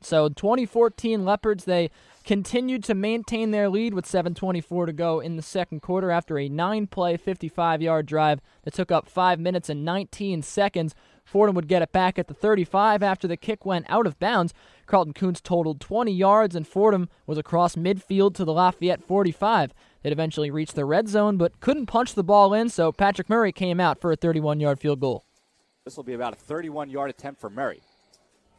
So 0.00 0.28
2014 0.28 1.24
Leopards, 1.24 1.64
they 1.64 1.90
continued 2.22 2.84
to 2.84 2.94
maintain 2.94 3.50
their 3.50 3.68
lead 3.68 3.94
with 3.94 4.04
7.24 4.04 4.86
to 4.86 4.92
go 4.92 5.20
in 5.20 5.36
the 5.36 5.42
second 5.42 5.80
quarter 5.80 6.10
after 6.10 6.38
a 6.38 6.48
nine 6.48 6.86
play, 6.86 7.16
55 7.16 7.82
yard 7.82 8.06
drive 8.06 8.40
that 8.62 8.74
took 8.74 8.92
up 8.92 9.08
5 9.08 9.40
minutes 9.40 9.68
and 9.68 9.84
19 9.84 10.42
seconds. 10.42 10.94
Fordham 11.24 11.56
would 11.56 11.66
get 11.66 11.82
it 11.82 11.90
back 11.90 12.18
at 12.18 12.28
the 12.28 12.34
35 12.34 13.02
after 13.02 13.26
the 13.26 13.36
kick 13.36 13.66
went 13.66 13.86
out 13.88 14.06
of 14.06 14.18
bounds. 14.18 14.54
Carlton 14.86 15.12
Koonce 15.12 15.42
totaled 15.42 15.80
20 15.80 16.12
yards, 16.12 16.54
and 16.54 16.68
Fordham 16.68 17.08
was 17.26 17.38
across 17.38 17.74
midfield 17.74 18.34
to 18.36 18.44
the 18.44 18.52
Lafayette 18.52 19.02
45. 19.02 19.74
They'd 20.06 20.12
eventually 20.12 20.52
reached 20.52 20.76
the 20.76 20.84
red 20.84 21.08
zone, 21.08 21.36
but 21.36 21.58
couldn't 21.58 21.86
punch 21.86 22.14
the 22.14 22.22
ball 22.22 22.54
in, 22.54 22.68
so 22.68 22.92
Patrick 22.92 23.28
Murray 23.28 23.50
came 23.50 23.80
out 23.80 24.00
for 24.00 24.12
a 24.12 24.16
31 24.16 24.60
yard 24.60 24.78
field 24.78 25.00
goal. 25.00 25.24
This 25.84 25.96
will 25.96 26.04
be 26.04 26.12
about 26.12 26.32
a 26.32 26.36
31 26.36 26.90
yard 26.90 27.10
attempt 27.10 27.40
for 27.40 27.50
Murray. 27.50 27.80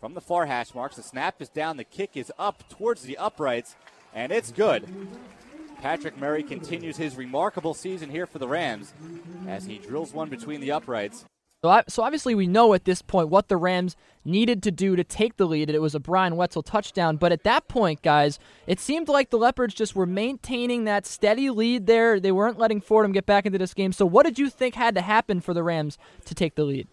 From 0.02 0.14
the 0.14 0.20
far 0.20 0.48
hash 0.48 0.76
marks, 0.76 0.98
the 0.98 1.04
snap 1.04 1.42
is 1.42 1.48
down, 1.48 1.78
the 1.78 1.86
kick 1.86 2.18
is 2.18 2.34
up 2.38 2.68
towards 2.68 3.04
the 3.04 3.18
uprights, 3.18 3.78
and 4.14 4.34
it's 4.34 4.52
good. 4.52 4.90
Patrick 5.82 6.18
Murray 6.18 6.44
continues 6.44 6.98
his 6.98 7.16
remarkable 7.16 7.74
season 7.74 8.10
here 8.10 8.26
for 8.26 8.40
the 8.40 8.48
Rams 8.50 8.92
as 9.48 9.64
he 9.64 9.78
drills 9.78 10.14
one 10.14 10.28
between 10.28 10.60
the 10.60 10.74
uprights. 10.74 11.24
So, 11.88 12.04
obviously 12.04 12.36
we 12.36 12.48
know 12.48 12.74
at 12.74 12.86
this 12.86 13.02
point 13.02 13.30
what 13.30 13.48
the 13.48 13.58
Rams 13.58 13.96
needed 14.26 14.62
to 14.64 14.72
do 14.72 14.96
to 14.96 15.04
take 15.04 15.38
the 15.38 15.46
lead. 15.46 15.70
It 15.70 15.82
was 15.82 15.96
a 15.96 16.00
Brian 16.00 16.36
Wetzel 16.36 16.64
touchdown, 16.64 17.18
but 17.18 17.32
at 17.32 17.44
that 17.44 17.68
point, 17.68 18.02
guys, 18.02 18.40
it 18.68 18.80
seemed 18.80 19.08
like 19.08 19.30
the 19.30 19.38
Leopards 19.38 19.74
just 19.74 19.96
were 19.96 20.06
maintaining 20.06 20.84
that 20.84 21.06
steady 21.06 21.50
lead 21.50 21.88
there. 21.88 22.20
They 22.20 22.32
weren't 22.32 22.60
letting 22.60 22.82
Fordham 22.82 23.12
get 23.12 23.26
back 23.26 23.46
into 23.46 23.58
this 23.58 23.74
game. 23.74 23.94
So, 23.94 24.06
what 24.06 24.26
did 24.26 24.38
you 24.38 24.50
think 24.50 24.76
had 24.76 24.96
to 24.96 25.02
happen 25.02 25.42
for 25.42 25.54
the 25.54 25.64
Rams 25.64 25.98
to 26.26 26.36
take 26.36 26.56
the 26.56 26.64
lead? 26.64 26.88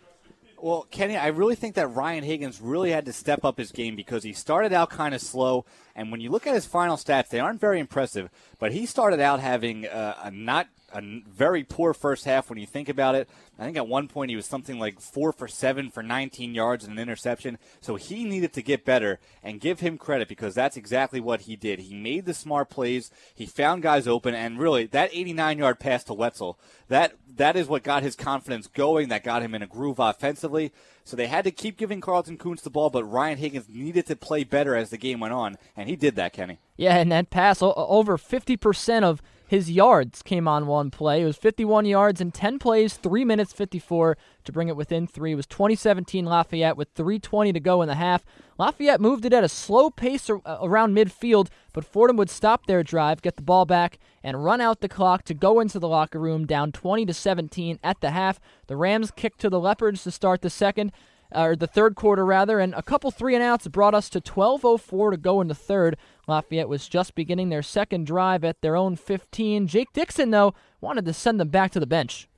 Well, 0.65 0.87
Kenny, 0.91 1.15
I 1.15 1.27
really 1.27 1.57
think 1.57 1.75
that 1.75 1.89
Ryan 1.89 2.25
Higgins 2.25 2.59
really 2.59 2.91
had 2.91 3.05
to 3.05 3.13
step 3.13 3.45
up 3.45 3.59
his 3.59 3.71
game 3.71 3.97
because 3.97 4.25
he 4.25 4.33
started 4.33 4.73
out 4.73 4.89
kind 4.89 5.15
of 5.15 5.21
slow, 5.21 5.67
and 5.95 6.11
when 6.11 6.23
you 6.23 6.31
look 6.31 6.47
at 6.47 6.55
his 6.55 6.65
final 6.65 6.97
stats, 6.97 7.29
they 7.29 7.39
aren't 7.39 7.61
very 7.61 7.79
impressive. 7.79 8.31
But 8.65 8.73
he 8.73 8.87
started 8.87 9.21
out 9.21 9.41
having 9.41 9.87
uh, 9.87 10.15
a 10.23 10.31
not 10.31 10.69
a 10.91 11.03
very 11.29 11.65
poor 11.65 11.93
first 11.93 12.25
half 12.25 12.49
when 12.49 12.59
you 12.59 12.65
think 12.65 12.89
about 12.89 13.15
it. 13.15 13.29
I 13.59 13.65
think 13.67 13.77
at 13.77 13.87
one 13.87 14.09
point 14.09 14.31
he 14.31 14.37
was 14.37 14.47
something 14.47 14.79
like 14.79 15.01
four 15.01 15.33
for 15.33 15.47
seven 15.47 15.91
for 15.91 16.03
19 16.03 16.55
yards 16.55 16.83
and 16.83 16.95
an 16.95 16.99
interception. 16.99 17.59
So 17.83 17.97
he 17.97 18.25
needed 18.25 18.55
to 18.55 18.63
get 18.63 18.87
better 18.87 19.21
and 19.43 19.61
give 19.61 19.81
him 19.81 19.99
credit 19.99 20.29
because 20.29 20.55
that's 20.55 20.79
exactly 20.79 21.21
what 21.21 21.43
he 21.43 21.57
did. 21.57 21.81
He 21.81 21.95
made 21.95 22.25
the 22.25 22.33
smart 22.33 22.71
plays. 22.71 23.11
He 23.35 23.45
found 23.45 23.83
guys 23.83 24.09
open 24.09 24.35
and 24.35 24.59
really 24.59 24.87
that 24.87 25.11
89 25.13 25.59
yard 25.59 25.79
pass 25.79 26.03
to 26.05 26.15
Wetzel, 26.15 26.59
that, 26.89 27.17
that 27.37 27.57
is 27.57 27.69
what 27.69 27.83
got 27.83 28.03
his 28.03 28.17
confidence 28.17 28.67
going. 28.67 29.11
That 29.11 29.25
got 29.25 29.43
him 29.43 29.55
in 29.55 29.61
a 29.61 29.67
groove 29.67 29.99
offensively. 29.99 30.73
So 31.05 31.19
they 31.19 31.27
had 31.27 31.45
to 31.45 31.51
keep 31.51 31.77
giving 31.77 32.01
Carlton 32.01 32.39
Koonce 32.39 32.63
the 32.63 32.71
ball, 32.71 32.89
but 32.89 33.05
Ryan 33.05 33.37
Higgins 33.37 33.69
needed 33.69 34.07
to 34.07 34.17
play 34.17 34.43
better 34.43 34.75
as 34.75 34.89
the 34.89 34.97
game 34.97 35.21
went 35.21 35.35
on, 35.35 35.59
and 35.77 35.87
he 35.87 35.97
did 35.97 36.17
that, 36.17 36.33
Kenny. 36.33 36.61
Yeah, 36.77 36.97
and 36.97 37.13
that 37.13 37.31
pass, 37.31 37.63
over 37.63 38.19
50% 38.19 39.03
of 39.05 39.23
his 39.47 39.71
yards 39.71 40.23
came 40.23 40.49
on 40.49 40.67
one 40.67 40.91
play. 40.91 41.23
It 41.23 41.27
was 41.27 41.37
51 41.37 41.85
yards 41.85 42.21
in 42.21 42.33
10 42.33 42.59
plays, 42.59 42.95
3 42.95 43.25
minutes 43.25 43.53
54 43.53 44.17
to 44.45 44.53
bring 44.53 44.69
it 44.69 44.77
within 44.77 45.07
3. 45.07 45.33
It 45.33 45.37
was 45.37 45.47
2017 45.47 46.25
Lafayette 46.25 46.77
with 46.77 46.89
320 46.95 47.53
to 47.53 47.61
go 47.61 47.83
in 47.83 47.89
the 47.89 47.95
half. 47.95 48.25
Lafayette 48.59 49.01
moved 49.01 49.25
it 49.25 49.33
at 49.33 49.45
a 49.45 49.49
slow 49.49 49.91
pace 49.91 50.29
uh, 50.29 50.41
around 50.63 50.97
midfield, 50.97 51.49
but 51.73 51.85
Fordham 51.85 52.17
would 52.17 52.31
stop 52.31 52.67
their 52.67 52.83
drive, 52.83 53.23
get 53.23 53.37
the 53.37 53.43
ball 53.43 53.67
back, 53.67 53.99
and 54.23 54.45
run 54.45 54.61
out 54.61 54.81
the 54.81 54.89
clock 54.89 55.25
to 55.25 55.35
go 55.35 55.61
into 55.61 55.79
the 55.79 55.89
locker 55.89 56.19
room 56.19 56.47
down 56.47 56.73
20 56.73 57.07
to 57.07 57.15
17 57.15 57.79
at 57.85 58.01
the 58.01 58.11
half. 58.11 58.41
The 58.67 58.77
Rams 58.77 59.13
kicked 59.15 59.41
to 59.41 59.51
the 59.51 59.61
Leopards 59.61 60.03
to 60.05 60.11
start 60.11 60.41
the 60.43 60.51
second 60.51 60.91
uh, 61.35 61.43
or 61.43 61.57
the 61.57 61.67
third 61.67 61.97
quarter 61.97 62.25
rather, 62.25 62.61
and 62.61 62.75
a 62.75 62.83
couple 62.83 63.11
three 63.11 63.35
and 63.35 63.43
outs 63.43 63.67
brought 63.69 63.95
us 63.95 64.09
to 64.11 64.21
12:04 64.21 65.11
to 65.11 65.17
go 65.17 65.41
in 65.41 65.49
the 65.49 65.55
third. 65.55 65.97
Lafayette 66.27 66.69
was 66.69 66.89
just 66.89 67.15
beginning 67.15 67.49
their 67.49 67.63
second 67.63 68.07
drive 68.07 68.45
at 68.45 68.61
their 68.61 68.77
own 68.77 68.97
15. 68.97 69.67
Jake 69.67 69.93
Dixon 69.93 70.31
though 70.31 70.55
wanted 70.81 71.05
to 71.05 71.13
send 71.13 71.41
them 71.41 71.49
back 71.49 71.71
to 71.73 71.81
the 71.81 71.87
bench. 71.87 72.29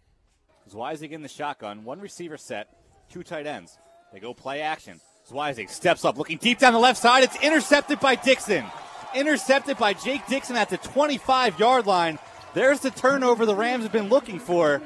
Zweizig 0.71 1.13
in 1.13 1.23
the 1.23 1.29
shotgun, 1.29 1.85
one 1.85 2.01
receiver 2.01 2.37
set, 2.37 2.69
two 3.09 3.23
tight 3.23 3.47
ends. 3.47 3.79
They 4.13 4.19
go 4.19 4.35
play 4.35 4.63
action. 4.63 5.01
Zweizig 5.31 5.71
steps 5.71 6.05
up, 6.05 6.19
looking 6.19 6.39
deep 6.39 6.59
down 6.59 6.73
the 6.73 6.79
left 6.79 7.01
side. 7.01 7.23
It's 7.25 7.41
intercepted 7.43 8.01
by 8.01 8.15
Dixon. 8.15 8.65
Intercepted 9.15 9.77
by 9.79 9.93
Jake 9.93 10.27
Dixon 10.27 10.57
at 10.57 10.71
the 10.71 10.77
25 10.79 11.59
yard 11.59 11.87
line. 11.87 12.19
There's 12.55 12.81
the 12.81 12.91
turnover 12.91 13.47
the 13.47 13.55
Rams 13.55 13.85
have 13.85 13.93
been 13.93 14.09
looking 14.09 14.39
for, 14.39 14.81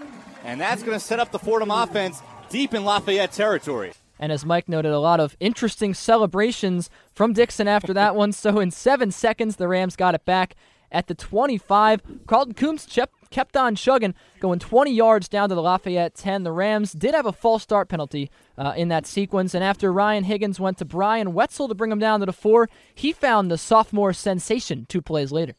and 0.45 0.61
that's 0.61 0.83
going 0.83 0.99
to 0.99 1.05
set 1.05 1.21
up 1.21 1.31
the 1.31 1.39
Fordham 1.39 1.71
offense 1.71 2.21
deep 2.49 2.75
in 2.75 2.85
Lafayette 2.85 3.33
territory. 3.33 3.93
And 4.21 4.31
as 4.31 4.45
Mike 4.45 4.69
noted, 4.69 4.93
a 4.93 5.01
lot 5.01 5.19
of 5.19 5.35
interesting 5.41 5.95
celebrations 5.95 6.91
from 7.15 7.33
Dixon 7.33 7.67
after 7.67 7.95
that 7.95 8.15
one. 8.15 8.33
So 8.33 8.61
in 8.61 8.71
seven 8.71 9.11
seconds, 9.11 9.57
the 9.57 9.67
Rams 9.67 9.97
got 9.97 10.15
it 10.15 10.27
back 10.27 10.55
at 10.93 11.07
the 11.07 11.15
25. 11.15 12.03
Carlton 12.27 12.55
Koonce 12.55 13.07
kept 13.31 13.57
on 13.57 13.77
chugging, 13.77 14.15
going 14.39 14.59
20 14.59 14.93
yards 14.93 15.27
down 15.29 15.49
to 15.49 15.55
the 15.55 15.63
Lafayette 15.63 16.15
10. 16.15 16.43
The 16.43 16.53
Rams 16.53 16.93
did 16.93 17.15
have 17.15 17.25
a 17.25 17.33
false 17.33 17.63
start 17.63 17.89
penalty 17.89 18.31
uh, 18.59 18.75
in 18.77 18.89
that 18.89 19.07
sequence, 19.07 19.55
and 19.55 19.65
after 19.65 19.91
Ryan 19.91 20.25
Higgins 20.25 20.61
went 20.61 20.77
to 20.79 20.85
Brian 20.85 21.33
Wetzel 21.33 21.69
to 21.69 21.75
bring 21.75 21.91
him 21.91 21.99
down 21.99 22.21
to 22.21 22.27
the 22.27 22.33
four, 22.33 22.69
he 22.95 23.13
found 23.13 23.51
the 23.51 23.57
sophomore 23.59 24.13
sensation 24.13 24.85
two 24.89 25.01
plays 25.01 25.33
later. 25.33 25.55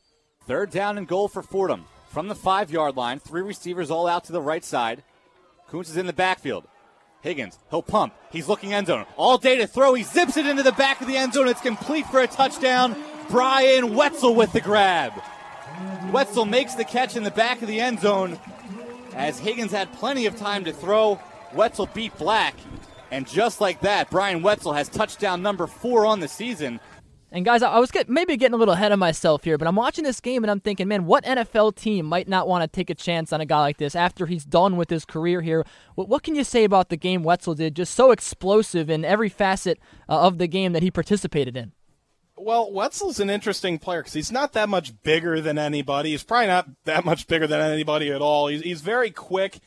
Third 0.46 0.70
down 0.70 0.98
and 1.00 1.08
goal 1.08 1.28
for 1.28 1.42
Fordham. 1.42 1.86
From 2.10 2.28
the 2.28 2.36
five 2.36 2.70
yard 2.70 2.96
line, 2.98 3.20
three 3.20 3.42
receivers 3.42 3.90
all 3.90 4.06
out 4.06 4.26
to 4.26 4.34
the 4.34 4.42
right 4.42 4.66
side. 4.66 5.04
Koonce 5.70 5.92
is 5.92 5.98
in 5.98 6.08
the 6.08 6.14
backfield. 6.14 6.68
Higgins, 7.22 7.60
he'll 7.70 7.84
pump. 7.84 8.14
He's 8.32 8.48
looking 8.48 8.74
end 8.74 8.88
zone. 8.88 9.06
All 9.16 9.38
day 9.38 9.58
to 9.58 9.68
throw. 9.68 9.94
He 9.94 10.04
zips 10.04 10.38
it 10.38 10.46
into 10.48 10.64
the 10.64 10.72
back 10.72 11.02
of 11.02 11.08
the 11.08 11.18
end 11.18 11.34
zone. 11.34 11.48
It's 11.48 11.62
complete 11.62 12.08
for 12.08 12.20
a 12.20 12.28
touchdown. 12.28 12.96
Brian 13.30 13.96
Wetzel 13.96 14.34
with 14.36 14.52
the 14.54 14.62
grab. 14.62 15.14
Wetzel 16.12 16.46
makes 16.46 16.76
the 16.76 16.84
catch 16.84 17.16
in 17.16 17.24
the 17.24 17.32
back 17.32 17.62
of 17.62 17.68
the 17.68 17.80
end 17.80 18.00
zone 18.02 18.40
as 19.14 19.40
Higgins 19.40 19.72
had 19.72 19.92
plenty 19.94 20.26
of 20.26 20.36
time 20.36 20.66
to 20.66 20.74
throw. 20.74 21.20
Wetzel 21.54 21.88
beat 21.94 22.18
Black, 22.18 22.56
And 23.12 23.28
just 23.28 23.60
like 23.60 23.82
that, 23.82 24.10
Brian 24.10 24.42
Wetzel 24.42 24.74
has 24.74 24.88
touchdown 24.88 25.42
number 25.42 25.68
four 25.68 26.06
on 26.06 26.22
the 26.22 26.30
season. 26.30 26.80
And 27.34 27.46
guys, 27.46 27.64
I 27.64 27.80
was 27.80 27.92
get, 27.92 28.10
maybe 28.10 28.36
getting 28.36 28.56
a 28.56 28.58
little 28.58 28.74
ahead 28.74 28.92
of 28.92 29.00
myself 29.00 29.46
here, 29.46 29.58
but 29.58 29.66
I'm 29.66 29.76
watching 29.76 30.04
this 30.04 30.20
game 30.20 30.44
and 30.44 30.52
I'm 30.52 30.60
thinking, 30.60 30.90
man, 30.90 31.06
what 31.06 31.24
NFL 31.24 31.76
team 31.76 32.06
might 32.06 32.28
not 32.28 32.46
want 32.46 32.62
to 32.62 32.68
take 32.68 32.90
a 32.90 32.96
chance 32.96 33.32
on 33.32 33.40
a 33.40 33.46
guy 33.46 33.62
like 33.62 33.78
this 33.78 33.96
after 33.96 34.26
he's 34.26 34.44
done 34.44 34.76
with 34.76 34.90
his 34.90 35.06
career 35.06 35.42
here? 35.42 35.66
What, 35.96 36.10
what 36.10 36.24
can 36.24 36.36
you 36.36 36.44
say 36.44 36.66
about 36.66 36.90
the 36.90 36.98
game 36.98 37.24
Wetzel 37.24 37.56
did? 37.56 37.76
Just 37.76 37.96
so 37.96 38.12
explosive 38.12 38.90
in 38.90 39.06
every 39.06 39.30
facet 39.30 39.80
uh, 40.10 40.20
of 40.20 40.40
the 40.40 40.48
game 40.48 40.74
that 40.74 40.84
he 40.84 40.92
participated 40.92 41.56
in. 41.56 41.72
Well, 42.36 42.70
Wetzel's 42.72 43.22
an 43.22 43.30
interesting 43.30 43.78
player 43.78 44.02
because 44.02 44.14
he's 44.14 44.32
not 44.32 44.52
that 44.54 44.68
much 44.68 45.02
bigger 45.02 45.40
than 45.40 45.58
anybody. 45.58 46.12
He's 46.12 46.24
probably 46.24 46.48
not 46.48 46.68
that 46.84 47.06
much 47.06 47.28
bigger 47.28 47.48
than 47.48 47.62
anybody 47.62 48.12
at 48.12 48.22
all. 48.22 48.48
He's, 48.48 48.62
he's 48.62 48.82
very 48.82 49.12
quick 49.12 49.60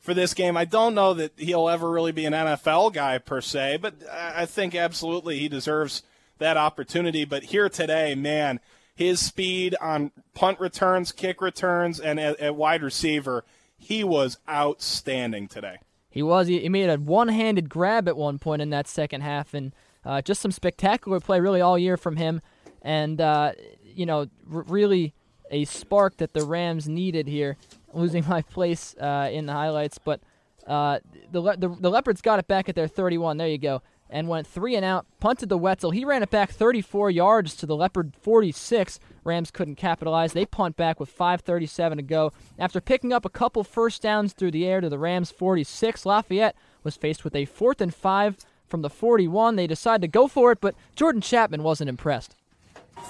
for 0.00 0.12
this 0.12 0.34
game. 0.34 0.56
I 0.56 0.64
don't 0.64 0.94
know 0.94 1.14
that 1.14 1.32
he'll 1.36 1.68
ever 1.68 1.88
really 1.88 2.10
be 2.10 2.24
an 2.24 2.32
NFL 2.32 2.94
guy 2.94 3.18
per 3.18 3.40
se, 3.40 3.78
but 3.80 3.94
I 4.10 4.46
think 4.46 4.74
absolutely 4.74 5.38
he 5.38 5.48
deserves 5.48 6.02
that 6.42 6.56
opportunity. 6.56 7.24
But 7.24 7.44
here 7.44 7.68
today, 7.68 8.14
man, 8.14 8.60
his 8.94 9.20
speed 9.20 9.74
on 9.80 10.12
punt 10.34 10.60
returns, 10.60 11.12
kick 11.12 11.40
returns, 11.40 11.98
and 11.98 12.20
at, 12.20 12.38
at 12.38 12.54
wide 12.54 12.82
receiver, 12.82 13.44
he 13.76 14.04
was 14.04 14.38
outstanding 14.48 15.48
today. 15.48 15.78
He 16.10 16.22
was. 16.22 16.46
He, 16.46 16.68
made 16.68 16.90
a 16.90 16.96
one-handed 16.96 17.70
grab 17.70 18.06
at 18.06 18.16
one 18.16 18.38
point 18.38 18.60
in 18.60 18.70
that 18.70 18.86
second 18.86 19.22
half, 19.22 19.54
and 19.54 19.74
uh, 20.04 20.20
just 20.20 20.42
some 20.42 20.52
spectacular 20.52 21.20
play 21.20 21.40
really 21.40 21.62
all 21.62 21.78
year 21.78 21.96
from 21.96 22.16
him. 22.16 22.42
And 22.82 23.20
uh, 23.20 23.52
you 23.82 24.04
know, 24.04 24.26
r- 24.52 24.62
really 24.62 25.14
a 25.50 25.64
spark 25.64 26.18
that 26.18 26.34
the 26.34 26.44
Rams 26.44 26.88
needed 26.88 27.26
here. 27.28 27.56
Losing 27.94 28.24
my 28.28 28.42
place 28.42 28.94
uh, 29.00 29.28
in 29.32 29.46
the 29.46 29.52
highlights, 29.52 29.98
but 29.98 30.20
uh, 30.66 30.98
the, 31.30 31.40
Le- 31.40 31.56
the 31.56 31.68
the 31.68 31.90
Leopards 31.90 32.20
got 32.22 32.38
it 32.38 32.46
back 32.46 32.68
at 32.68 32.74
their 32.74 32.88
31. 32.88 33.36
There 33.36 33.48
you 33.48 33.58
go 33.58 33.82
and 34.12 34.28
went 34.28 34.46
three 34.46 34.76
and 34.76 34.84
out, 34.84 35.06
punted 35.18 35.48
the 35.48 35.58
Wetzel. 35.58 35.90
He 35.90 36.04
ran 36.04 36.22
it 36.22 36.30
back 36.30 36.50
34 36.50 37.10
yards 37.10 37.56
to 37.56 37.66
the 37.66 37.74
Leopard 37.74 38.12
46. 38.20 39.00
Rams 39.24 39.50
couldn't 39.50 39.76
capitalize. 39.76 40.34
They 40.34 40.44
punt 40.44 40.76
back 40.76 41.00
with 41.00 41.10
5:37 41.10 41.96
to 41.96 42.02
go. 42.02 42.32
After 42.58 42.80
picking 42.80 43.12
up 43.12 43.24
a 43.24 43.30
couple 43.30 43.64
first 43.64 44.02
downs 44.02 44.34
through 44.34 44.50
the 44.50 44.66
air 44.66 44.80
to 44.80 44.88
the 44.88 44.98
Rams 44.98 45.30
46, 45.30 46.04
Lafayette 46.04 46.54
was 46.84 46.96
faced 46.96 47.24
with 47.24 47.34
a 47.34 47.46
fourth 47.46 47.80
and 47.80 47.94
five 47.94 48.36
from 48.68 48.82
the 48.82 48.90
41. 48.90 49.56
They 49.56 49.66
decided 49.66 50.02
to 50.02 50.08
go 50.08 50.28
for 50.28 50.52
it, 50.52 50.60
but 50.60 50.74
Jordan 50.94 51.22
Chapman 51.22 51.62
wasn't 51.62 51.88
impressed. 51.88 52.36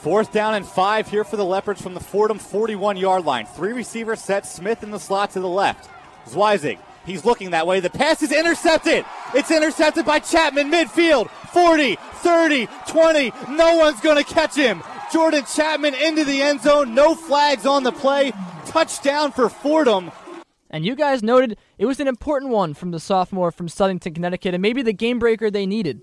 Fourth 0.03 0.33
down 0.33 0.55
and 0.55 0.65
five 0.65 1.09
here 1.09 1.25
for 1.25 1.37
the 1.37 1.45
Leopards 1.45 1.83
from 1.83 1.95
the 1.95 2.01
Fordham 2.01 2.39
41 2.39 2.97
yard 2.97 3.25
line. 3.25 3.47
Three 3.47 3.73
receivers 3.73 4.23
set, 4.23 4.47
Smith 4.47 4.85
in 4.85 4.93
the 4.93 5.01
slot 5.01 5.33
to 5.33 5.41
the 5.41 5.49
left. 5.49 5.91
Zweizig 6.27 6.79
He's 7.05 7.25
looking 7.25 7.51
that 7.51 7.67
way. 7.67 7.81
The 7.81 7.91
pass 7.91 8.23
is 8.23 8.33
intercepted. 8.33 9.05
It's 9.35 9.51
intercepted 9.51 10.07
by 10.07 10.21
Chapman 10.21 10.71
midfield. 10.71 11.31
40, 11.53 11.97
30, 11.97 12.69
20. 12.87 13.33
No 13.51 13.77
one's 13.77 14.01
going 14.01 14.23
to 14.23 14.25
catch 14.25 14.55
him. 14.55 14.83
Jordan 15.13 15.45
Chapman 15.45 15.95
into 15.95 16.25
the 16.25 16.41
end 16.41 16.63
zone. 16.63 16.95
No 16.95 17.15
flags 17.15 17.67
on 17.67 17.83
the 17.83 17.93
play. 17.93 18.33
Touchdown 18.67 19.33
for 19.33 19.49
Fordham. 19.49 20.11
And 20.71 20.87
you 20.87 20.95
guys 20.95 21.23
noted 21.23 21.59
it 21.77 21.85
was 21.85 22.01
an 22.01 22.09
important 22.09 22.51
one 22.51 22.73
from 22.73 22.93
the 22.93 23.01
sophomore 23.01 23.51
from 23.51 23.69
Southington, 23.69 24.15
Connecticut, 24.15 24.55
and 24.55 24.63
maybe 24.63 24.81
the 24.83 24.95
game 24.95 25.19
breaker 25.19 25.51
they 25.51 25.67
needed. 25.67 26.01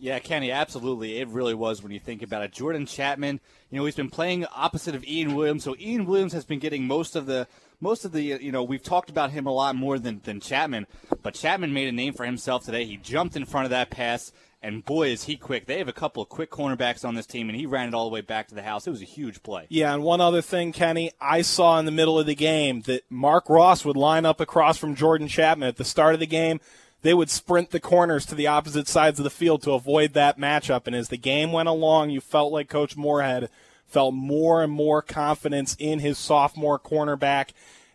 Yeah, 0.00 0.20
Kenny, 0.20 0.52
absolutely. 0.52 1.18
It 1.18 1.28
really 1.28 1.54
was 1.54 1.82
when 1.82 1.90
you 1.90 1.98
think 1.98 2.22
about 2.22 2.42
it. 2.42 2.52
Jordan 2.52 2.86
Chapman, 2.86 3.40
you 3.70 3.78
know, 3.78 3.84
he's 3.84 3.96
been 3.96 4.10
playing 4.10 4.46
opposite 4.54 4.94
of 4.94 5.04
Ian 5.04 5.34
Williams, 5.34 5.64
so 5.64 5.74
Ian 5.78 6.06
Williams 6.06 6.32
has 6.32 6.44
been 6.44 6.60
getting 6.60 6.86
most 6.86 7.16
of 7.16 7.26
the 7.26 7.48
most 7.80 8.04
of 8.04 8.12
the 8.12 8.22
you 8.22 8.52
know 8.52 8.62
we've 8.62 8.82
talked 8.82 9.10
about 9.10 9.30
him 9.30 9.46
a 9.46 9.52
lot 9.52 9.74
more 9.74 9.98
than 9.98 10.20
than 10.24 10.40
Chapman, 10.40 10.86
but 11.22 11.34
Chapman 11.34 11.72
made 11.72 11.88
a 11.88 11.92
name 11.92 12.14
for 12.14 12.24
himself 12.24 12.64
today. 12.64 12.84
He 12.84 12.96
jumped 12.96 13.36
in 13.36 13.44
front 13.44 13.64
of 13.64 13.70
that 13.70 13.90
pass. 13.90 14.32
And 14.60 14.84
boy, 14.84 15.10
is 15.10 15.22
he 15.22 15.36
quick. 15.36 15.66
They 15.66 15.78
have 15.78 15.86
a 15.86 15.92
couple 15.92 16.20
of 16.20 16.28
quick 16.28 16.50
cornerbacks 16.50 17.04
on 17.04 17.14
this 17.14 17.26
team, 17.26 17.48
and 17.48 17.56
he 17.56 17.64
ran 17.64 17.86
it 17.86 17.94
all 17.94 18.08
the 18.08 18.12
way 18.12 18.22
back 18.22 18.48
to 18.48 18.56
the 18.56 18.62
house. 18.62 18.88
It 18.88 18.90
was 18.90 19.00
a 19.00 19.04
huge 19.04 19.40
play. 19.44 19.66
Yeah, 19.68 19.94
and 19.94 20.02
one 20.02 20.20
other 20.20 20.42
thing, 20.42 20.72
Kenny, 20.72 21.12
I 21.20 21.42
saw 21.42 21.78
in 21.78 21.84
the 21.84 21.92
middle 21.92 22.18
of 22.18 22.26
the 22.26 22.34
game 22.34 22.80
that 22.82 23.04
Mark 23.08 23.48
Ross 23.48 23.84
would 23.84 23.96
line 23.96 24.26
up 24.26 24.40
across 24.40 24.76
from 24.76 24.96
Jordan 24.96 25.28
Chapman 25.28 25.68
at 25.68 25.76
the 25.76 25.84
start 25.84 26.14
of 26.14 26.18
the 26.18 26.26
game. 26.26 26.58
They 27.02 27.14
would 27.14 27.30
sprint 27.30 27.70
the 27.70 27.80
corners 27.80 28.26
to 28.26 28.34
the 28.34 28.46
opposite 28.46 28.88
sides 28.88 29.20
of 29.20 29.24
the 29.24 29.30
field 29.30 29.62
to 29.62 29.72
avoid 29.72 30.14
that 30.14 30.38
matchup. 30.38 30.86
And 30.86 30.96
as 30.96 31.08
the 31.08 31.16
game 31.16 31.52
went 31.52 31.68
along, 31.68 32.10
you 32.10 32.20
felt 32.20 32.52
like 32.52 32.68
Coach 32.68 32.96
Moorhead 32.96 33.48
felt 33.86 34.14
more 34.14 34.62
and 34.62 34.72
more 34.72 35.00
confidence 35.00 35.76
in 35.78 36.00
his 36.00 36.18
sophomore 36.18 36.78
cornerback 36.78 37.50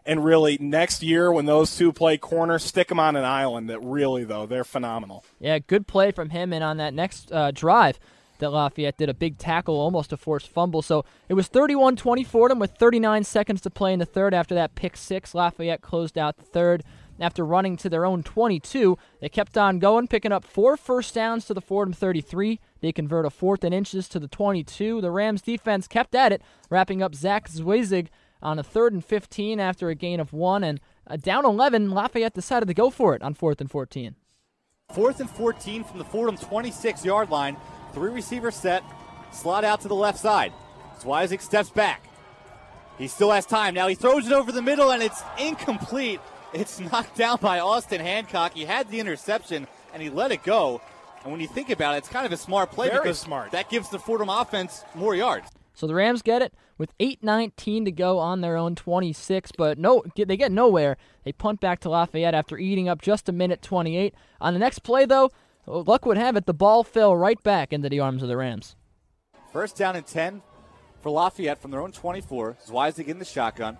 and 0.06 0.24
really, 0.24 0.58
next 0.60 1.02
year 1.02 1.32
when 1.32 1.46
those 1.46 1.76
two 1.78 1.94
play 1.94 2.18
corner, 2.18 2.60
stick 2.60 2.90
them 2.90 3.00
on 3.00 3.16
an 3.16 3.24
island. 3.24 3.70
That 3.70 3.80
really, 3.80 4.24
though, 4.24 4.46
they're 4.46 4.64
phenomenal. 4.64 5.24
Yeah, 5.40 5.60
good 5.60 5.88
play 5.88 6.12
from 6.12 6.32
him. 6.32 6.52
And 6.52 6.64
on 6.64 6.78
that 6.78 6.94
next 6.94 7.32
uh, 7.32 7.52
drive, 7.52 8.00
that 8.40 8.50
Lafayette 8.50 8.98
did 8.98 9.08
a 9.10 9.14
big 9.14 9.38
tackle, 9.38 9.76
almost 9.76 10.12
a 10.12 10.18
forced 10.18 10.50
fumble. 10.50 10.82
So 10.82 11.06
it 11.30 11.36
was 11.36 11.48
31 11.48 11.96
20 11.96 12.24
Fordham 12.24 12.60
with 12.60 12.72
39 12.72 13.24
seconds 13.24 13.62
to 13.62 13.70
play 13.70 13.94
in 13.94 14.00
the 14.00 14.06
third. 14.06 14.34
After 14.34 14.56
that 14.56 14.76
pick 14.76 14.98
six, 14.98 15.34
Lafayette 15.34 15.82
closed 15.82 16.18
out 16.18 16.36
the 16.36 16.44
third. 16.44 16.84
After 17.24 17.46
running 17.46 17.78
to 17.78 17.90
their 17.90 18.06
own 18.06 18.22
22, 18.22 18.98
they 19.22 19.30
kept 19.30 19.58
on 19.58 19.80
going, 19.80 20.10
picking 20.10 20.34
up 20.34 20.44
four 20.44 20.76
first 20.76 21.16
downs 21.16 21.46
to 21.46 21.54
the 21.54 21.62
Fordham 21.62 21.94
33. 21.94 22.60
They 22.82 22.92
convert 22.92 23.26
a 23.26 23.30
fourth 23.30 23.64
and 23.64 23.74
inches 23.74 24.10
to 24.10 24.20
the 24.20 24.28
22. 24.28 25.00
The 25.00 25.10
Rams 25.10 25.42
defense 25.42 25.88
kept 25.88 26.16
at 26.16 26.34
it, 26.34 26.42
wrapping 26.70 27.02
up 27.02 27.16
Zach 27.16 27.48
Zweizig 27.48 28.08
on 28.42 28.60
a 28.60 28.64
third 28.64 28.92
and 28.92 29.06
15 29.06 29.58
after 29.62 29.88
a 29.88 29.96
gain 29.96 30.20
of 30.20 30.34
one. 30.34 30.66
And 30.66 30.82
uh, 31.08 31.16
down 31.16 31.46
11, 31.46 31.92
Lafayette 31.92 32.34
decided 32.34 32.66
to 32.66 32.74
go 32.74 32.90
for 32.90 33.16
it 33.16 33.22
on 33.22 33.36
fourth 33.36 33.62
and 33.62 33.72
14. 33.72 34.16
Fourth 34.94 35.22
and 35.22 35.30
14 35.30 35.86
from 35.86 36.00
the 36.00 36.06
Fordham 36.06 36.36
26 36.36 37.06
yard 37.06 37.30
line. 37.30 37.56
Three 37.94 38.12
receivers 38.12 38.56
set, 38.56 38.84
slot 39.32 39.64
out 39.64 39.80
to 39.80 39.88
the 39.88 39.96
left 39.96 40.20
side. 40.20 40.52
Zweizig 41.00 41.40
steps 41.40 41.70
back. 41.70 42.06
He 42.98 43.08
still 43.08 43.32
has 43.32 43.46
time. 43.46 43.76
Now 43.76 43.88
he 43.88 43.96
throws 43.96 44.28
it 44.28 44.34
over 44.34 44.52
the 44.52 44.62
middle 44.62 44.92
and 44.92 45.02
it's 45.02 45.24
incomplete. 45.40 46.20
It's 46.54 46.80
knocked 46.80 47.16
down 47.18 47.40
by 47.42 47.60
Austin 47.60 48.00
Hancock. 48.00 48.54
He 48.54 48.66
had 48.66 48.90
the 48.90 49.00
interception 49.00 49.68
and 49.94 50.02
he 50.02 50.10
let 50.10 50.32
it 50.32 50.44
go. 50.44 50.82
And 51.24 51.32
when 51.32 51.42
you 51.42 51.48
think 51.48 51.70
about 51.70 51.96
it, 51.96 52.00
it's 52.00 52.10
kind 52.10 52.26
of 52.26 52.32
a 52.32 52.38
smart 52.38 52.72
play 52.72 52.90
Very 52.90 53.00
because 53.02 53.20
smart. 53.20 53.52
that 53.52 53.70
gives 53.70 53.90
the 53.90 54.00
Fordham 54.00 54.30
offense 54.30 54.84
more 54.94 55.16
yards. 55.16 55.50
So 55.74 55.88
the 55.88 55.96
Rams 55.96 56.22
get 56.22 56.42
it 56.44 56.54
with 56.78 56.96
8:19 57.00 57.86
to 57.86 57.92
go 57.92 58.20
on 58.20 58.42
their 58.42 58.56
own 58.58 58.76
26, 58.76 59.52
but 59.58 59.80
no, 59.80 60.04
they 60.16 60.38
get 60.38 60.52
nowhere. 60.52 60.98
They 61.24 61.32
punt 61.32 61.60
back 61.60 61.80
to 61.82 61.90
Lafayette 61.90 62.36
after 62.36 62.58
eating 62.58 62.88
up 62.88 63.02
just 63.02 63.28
a 63.28 63.32
minute 63.32 63.62
28. 63.64 64.14
On 64.40 64.54
the 64.54 64.60
next 64.60 64.80
play, 64.80 65.06
though, 65.06 65.32
luck 65.66 66.06
would 66.06 66.18
have 66.18 66.36
it, 66.36 66.46
the 66.46 66.54
ball 66.54 66.84
fell 66.84 67.16
right 67.16 67.42
back 67.42 67.74
into 67.74 67.90
the 67.90 68.00
arms 68.00 68.22
of 68.22 68.30
the 68.30 68.38
Rams. 68.38 68.76
First 69.52 69.76
down 69.78 69.96
and 69.96 70.06
10 70.06 70.44
for 71.02 71.10
Lafayette 71.10 71.62
from 71.62 71.72
their 71.72 71.82
own 71.82 71.92
24. 71.92 72.58
Zweizig 72.68 73.08
in 73.08 73.18
the 73.18 73.26
shotgun. 73.26 73.78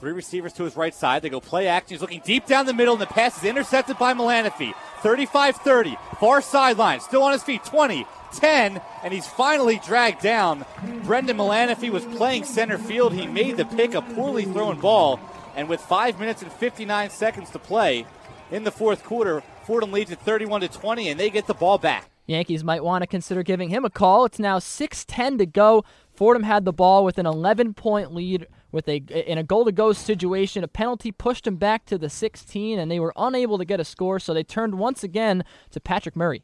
Three 0.00 0.12
receivers 0.12 0.52
to 0.54 0.64
his 0.64 0.76
right 0.76 0.94
side. 0.94 1.22
They 1.22 1.28
go 1.28 1.40
play 1.40 1.68
action. 1.68 1.94
He's 1.94 2.00
looking 2.00 2.22
deep 2.24 2.46
down 2.46 2.66
the 2.66 2.74
middle, 2.74 2.94
and 2.94 3.02
the 3.02 3.06
pass 3.06 3.38
is 3.38 3.44
intercepted 3.44 3.98
by 3.98 4.12
Melaniphy. 4.12 4.74
35 5.02 5.56
30. 5.56 5.96
Far 6.18 6.42
sideline. 6.42 7.00
Still 7.00 7.22
on 7.22 7.32
his 7.32 7.42
feet. 7.42 7.64
20, 7.64 8.06
10, 8.34 8.80
and 9.02 9.14
he's 9.14 9.26
finally 9.26 9.80
dragged 9.84 10.20
down. 10.20 10.64
Brendan 11.04 11.36
Melaniphy 11.38 11.90
was 11.90 12.04
playing 12.04 12.44
center 12.44 12.78
field. 12.78 13.12
He 13.12 13.26
made 13.26 13.56
the 13.56 13.64
pick, 13.64 13.94
a 13.94 14.02
poorly 14.02 14.44
thrown 14.44 14.80
ball, 14.80 15.20
and 15.56 15.68
with 15.68 15.80
5 15.80 16.18
minutes 16.18 16.42
and 16.42 16.52
59 16.52 17.10
seconds 17.10 17.50
to 17.50 17.58
play 17.58 18.06
in 18.50 18.64
the 18.64 18.70
fourth 18.70 19.04
quarter, 19.04 19.42
Fordham 19.64 19.92
leads 19.92 20.12
at 20.12 20.20
31 20.20 20.62
to 20.62 20.68
20, 20.68 21.08
and 21.08 21.18
they 21.18 21.30
get 21.30 21.46
the 21.46 21.54
ball 21.54 21.78
back. 21.78 22.10
Yankees 22.26 22.64
might 22.64 22.82
want 22.82 23.02
to 23.02 23.06
consider 23.06 23.42
giving 23.42 23.68
him 23.68 23.84
a 23.84 23.90
call. 23.90 24.24
It's 24.24 24.38
now 24.38 24.58
6:10 24.58 25.38
to 25.38 25.46
go. 25.46 25.84
Fordham 26.14 26.44
had 26.44 26.64
the 26.64 26.72
ball 26.72 27.04
with 27.04 27.18
an 27.18 27.26
11-point 27.26 28.14
lead 28.14 28.46
with 28.74 28.88
a 28.88 28.96
in 28.96 29.38
a 29.38 29.42
goal 29.42 29.64
to 29.64 29.72
go 29.72 29.92
situation. 29.92 30.64
A 30.64 30.68
penalty 30.68 31.12
pushed 31.12 31.46
him 31.46 31.56
back 31.56 31.86
to 31.86 31.96
the 31.96 32.10
16, 32.10 32.78
and 32.78 32.90
they 32.90 33.00
were 33.00 33.12
unable 33.16 33.56
to 33.56 33.64
get 33.64 33.80
a 33.80 33.84
score. 33.84 34.18
So 34.18 34.34
they 34.34 34.42
turned 34.42 34.74
once 34.74 35.04
again 35.04 35.44
to 35.70 35.80
Patrick 35.80 36.16
Murray. 36.16 36.42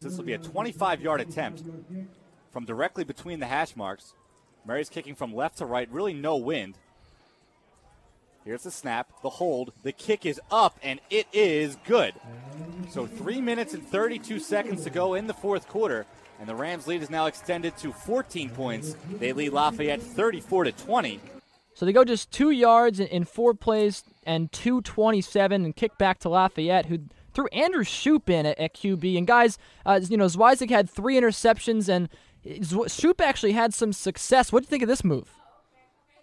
This 0.00 0.16
will 0.16 0.24
be 0.24 0.32
a 0.32 0.38
25 0.38 1.02
yard 1.02 1.20
attempt 1.20 1.62
from 2.50 2.64
directly 2.64 3.04
between 3.04 3.38
the 3.38 3.46
hash 3.46 3.76
marks. 3.76 4.14
Murray's 4.66 4.88
kicking 4.88 5.14
from 5.14 5.34
left 5.34 5.58
to 5.58 5.66
right, 5.66 5.88
really 5.90 6.14
no 6.14 6.36
wind. 6.36 6.76
Here's 8.44 8.62
the 8.62 8.70
snap, 8.70 9.10
the 9.22 9.28
hold, 9.28 9.72
the 9.82 9.92
kick 9.92 10.24
is 10.24 10.40
up, 10.50 10.78
and 10.82 10.98
it 11.10 11.26
is 11.32 11.76
good. 11.84 12.14
So 12.88 13.06
three 13.06 13.40
minutes 13.40 13.74
and 13.74 13.86
32 13.86 14.38
seconds 14.38 14.82
to 14.84 14.90
go 14.90 15.12
in 15.12 15.26
the 15.26 15.34
fourth 15.34 15.68
quarter, 15.68 16.06
and 16.38 16.48
the 16.48 16.54
Rams' 16.54 16.86
lead 16.86 17.02
is 17.02 17.10
now 17.10 17.26
extended 17.26 17.76
to 17.78 17.92
14 17.92 18.48
points. 18.48 18.96
They 19.10 19.34
lead 19.34 19.52
Lafayette 19.52 20.02
34 20.02 20.64
to 20.64 20.72
20. 20.72 21.20
So 21.74 21.86
they 21.86 21.92
go 21.92 22.04
just 22.04 22.30
two 22.30 22.50
yards 22.50 23.00
in 23.00 23.24
four 23.24 23.54
plays 23.54 24.04
and 24.24 24.52
227 24.52 25.64
and 25.64 25.74
kick 25.74 25.96
back 25.98 26.18
to 26.20 26.28
Lafayette, 26.28 26.86
who 26.86 26.98
threw 27.32 27.46
Andrew 27.48 27.84
Shoop 27.84 28.28
in 28.28 28.46
at, 28.46 28.58
at 28.58 28.74
QB. 28.74 29.16
And 29.16 29.26
guys, 29.26 29.58
uh, 29.86 30.00
you 30.08 30.16
know, 30.16 30.26
Zweizig 30.26 30.70
had 30.70 30.90
three 30.90 31.18
interceptions, 31.18 31.88
and 31.88 32.08
Shoop 32.90 33.20
actually 33.20 33.52
had 33.52 33.72
some 33.72 33.92
success. 33.92 34.52
What 34.52 34.60
do 34.60 34.64
you 34.64 34.70
think 34.70 34.82
of 34.82 34.88
this 34.88 35.04
move? 35.04 35.30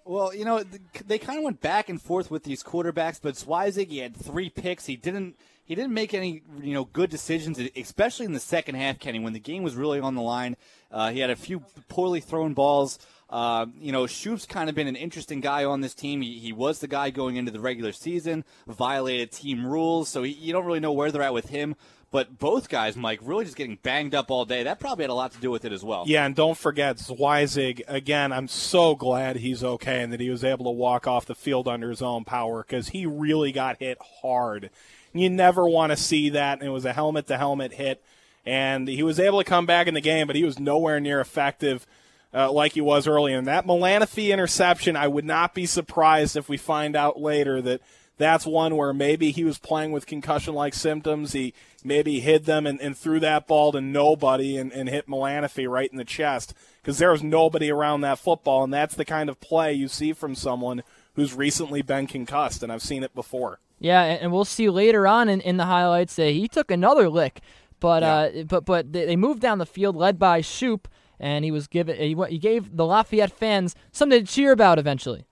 Well, 0.05 0.33
you 0.33 0.45
know, 0.45 0.63
they 1.05 1.17
kind 1.17 1.37
of 1.37 1.43
went 1.43 1.59
back 1.59 1.89
and 1.89 2.01
forth 2.01 2.31
with 2.31 2.43
these 2.43 2.63
quarterbacks, 2.63 3.19
but 3.21 3.35
Zweizig, 3.35 3.89
he 3.89 3.97
had 3.97 4.15
three 4.15 4.49
picks. 4.49 4.85
He 4.85 4.95
didn't 4.95 5.35
he 5.65 5.75
didn't 5.75 5.93
make 5.93 6.13
any 6.13 6.43
you 6.61 6.73
know 6.73 6.85
good 6.85 7.09
decisions, 7.09 7.59
especially 7.75 8.25
in 8.25 8.31
the 8.31 8.39
second 8.39 8.75
half, 8.75 8.99
Kenny, 8.99 9.19
when 9.19 9.33
the 9.33 9.39
game 9.39 9.63
was 9.63 9.75
really 9.75 9.99
on 9.99 10.15
the 10.15 10.21
line. 10.21 10.55
Uh, 10.89 11.11
he 11.11 11.19
had 11.19 11.29
a 11.29 11.35
few 11.35 11.59
poorly 11.89 12.21
thrown 12.21 12.53
balls. 12.53 12.99
Uh, 13.29 13.65
you 13.79 13.91
know, 13.91 14.07
Shoop's 14.07 14.45
kind 14.45 14.69
of 14.69 14.75
been 14.75 14.87
an 14.87 14.95
interesting 14.95 15.41
guy 15.41 15.65
on 15.65 15.81
this 15.81 15.93
team. 15.93 16.21
He, 16.21 16.39
he, 16.39 16.53
was 16.53 16.79
the 16.79 16.87
guy 16.87 17.09
going 17.09 17.35
into 17.35 17.51
the 17.51 17.59
regular 17.59 17.91
season, 17.91 18.45
violated 18.67 19.31
team 19.31 19.65
rules, 19.65 20.07
so 20.07 20.23
he, 20.23 20.31
you 20.31 20.53
don't 20.53 20.65
really 20.65 20.79
know 20.79 20.93
where 20.93 21.11
they're 21.11 21.21
at 21.21 21.33
with 21.33 21.49
him. 21.49 21.75
But 22.09 22.39
both 22.39 22.69
guys, 22.69 22.95
Mike, 22.95 23.19
really 23.21 23.43
just 23.43 23.57
getting 23.57 23.79
banged 23.83 24.15
up 24.15 24.31
all 24.31 24.45
day. 24.45 24.63
That 24.63 24.79
probably 24.79 25.03
had 25.03 25.09
a 25.09 25.13
lot 25.13 25.33
to 25.33 25.39
do 25.39 25.51
with 25.51 25.65
it 25.65 25.73
as 25.73 25.83
well. 25.83 26.05
Yeah, 26.07 26.25
and 26.25 26.33
don't 26.33 26.57
forget 26.57 26.95
Zweizig. 26.95 27.81
Again, 27.85 28.31
I'm 28.31 28.47
so 28.47 28.95
glad 28.95 29.35
he's 29.35 29.61
okay 29.61 30.01
and 30.01 30.13
that 30.13 30.21
he 30.21 30.29
was 30.29 30.45
able 30.45 30.65
to 30.65 30.71
walk 30.71 31.05
off 31.05 31.25
the 31.25 31.35
field 31.35 31.67
under 31.67 31.89
his 31.89 32.01
own 32.01 32.23
power 32.23 32.63
because 32.63 32.89
he 32.89 33.05
really 33.05 33.51
got 33.51 33.79
hit 33.79 33.97
hard. 34.21 34.69
You 35.11 35.29
never 35.29 35.67
want 35.67 35.91
to 35.91 35.97
see 35.97 36.29
that. 36.29 36.59
And 36.59 36.67
it 36.67 36.71
was 36.71 36.85
a 36.85 36.93
helmet 36.93 37.27
to 37.27 37.37
helmet 37.37 37.73
hit. 37.73 38.01
And 38.45 38.87
he 38.87 39.03
was 39.03 39.19
able 39.19 39.39
to 39.39 39.49
come 39.49 39.65
back 39.65 39.87
in 39.87 39.93
the 39.93 39.99
game, 39.99 40.27
but 40.27 40.37
he 40.37 40.45
was 40.45 40.57
nowhere 40.57 41.01
near 41.01 41.19
effective 41.19 41.85
uh, 42.33 42.51
like 42.51 42.73
he 42.73 42.81
was 42.81 43.07
early. 43.07 43.33
And 43.33 43.47
that 43.47 43.65
Melaniphy 43.65 44.31
interception, 44.31 44.95
I 44.95 45.07
would 45.07 45.25
not 45.25 45.53
be 45.53 45.65
surprised 45.65 46.35
if 46.35 46.49
we 46.49 46.57
find 46.57 46.95
out 46.95 47.19
later 47.19 47.61
that 47.61 47.81
that's 48.17 48.45
one 48.45 48.75
where 48.75 48.93
maybe 48.93 49.31
he 49.31 49.43
was 49.43 49.59
playing 49.59 49.91
with 49.91 50.07
concussion 50.07 50.53
like 50.53 50.73
symptoms. 50.73 51.33
He 51.33 51.53
maybe 51.83 52.19
hid 52.19 52.45
them 52.45 52.65
and, 52.65 52.81
and 52.81 52.97
threw 52.97 53.19
that 53.19 53.47
ball 53.47 53.71
to 53.71 53.81
nobody 53.81 54.57
and, 54.57 54.71
and 54.71 54.89
hit 54.89 55.07
Melaniphy 55.07 55.69
right 55.69 55.91
in 55.91 55.97
the 55.97 56.03
chest 56.03 56.53
because 56.81 56.97
there 56.97 57.11
was 57.11 57.23
nobody 57.23 57.71
around 57.71 58.01
that 58.01 58.19
football. 58.19 58.63
And 58.63 58.73
that's 58.73 58.95
the 58.95 59.05
kind 59.05 59.29
of 59.29 59.39
play 59.39 59.73
you 59.73 59.87
see 59.87 60.13
from 60.13 60.35
someone 60.35 60.83
who's 61.15 61.33
recently 61.33 61.81
been 61.81 62.07
concussed. 62.07 62.63
And 62.63 62.71
I've 62.71 62.81
seen 62.81 63.03
it 63.03 63.13
before. 63.13 63.59
Yeah, 63.79 64.01
and 64.01 64.31
we'll 64.31 64.45
see 64.45 64.69
later 64.69 65.07
on 65.07 65.29
in, 65.29 65.39
in 65.41 65.57
the 65.57 65.65
highlights 65.65 66.15
that 66.15 66.31
he 66.31 66.47
took 66.47 66.71
another 66.71 67.09
lick. 67.09 67.41
But 67.79 68.01
yeah. 68.01 68.41
uh, 68.41 68.43
but 68.43 68.65
but 68.65 68.91
they 68.91 69.15
moved 69.15 69.41
down 69.41 69.59
the 69.59 69.65
field, 69.65 69.95
led 69.95 70.17
by 70.17 70.41
Shoop, 70.41 70.87
and 71.19 71.45
he 71.45 71.51
was 71.51 71.67
given 71.67 71.97
he, 71.97 72.15
he 72.29 72.37
gave 72.37 72.75
the 72.75 72.85
Lafayette 72.85 73.31
fans 73.31 73.75
something 73.91 74.23
to 74.23 74.25
cheer 74.25 74.51
about 74.51 74.79
eventually. 74.79 75.25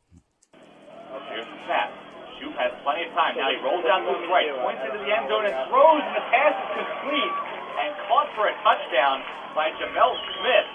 Here's 0.53 1.45
the 1.45 1.59
pass. 1.67 1.91
Shoop 2.39 2.53
has 2.57 2.71
plenty 2.83 3.07
of 3.07 3.13
time. 3.13 3.37
Now 3.37 3.49
he 3.49 3.57
rolls 3.61 3.85
out 3.85 4.05
to 4.05 4.11
his 4.15 4.25
right, 4.29 4.49
points 4.61 4.81
into 4.85 4.99
the 4.99 5.11
end 5.11 5.29
zone 5.29 5.45
and 5.45 5.55
throws, 5.69 6.03
and 6.03 6.15
the 6.15 6.25
pass 6.31 6.55
is 6.55 6.71
complete 6.79 7.35
and 7.81 7.89
caught 8.07 8.29
for 8.35 8.47
a 8.47 8.55
touchdown 8.63 9.21
by 9.53 9.71
Jamel 9.79 10.13
Smith. 10.39 10.67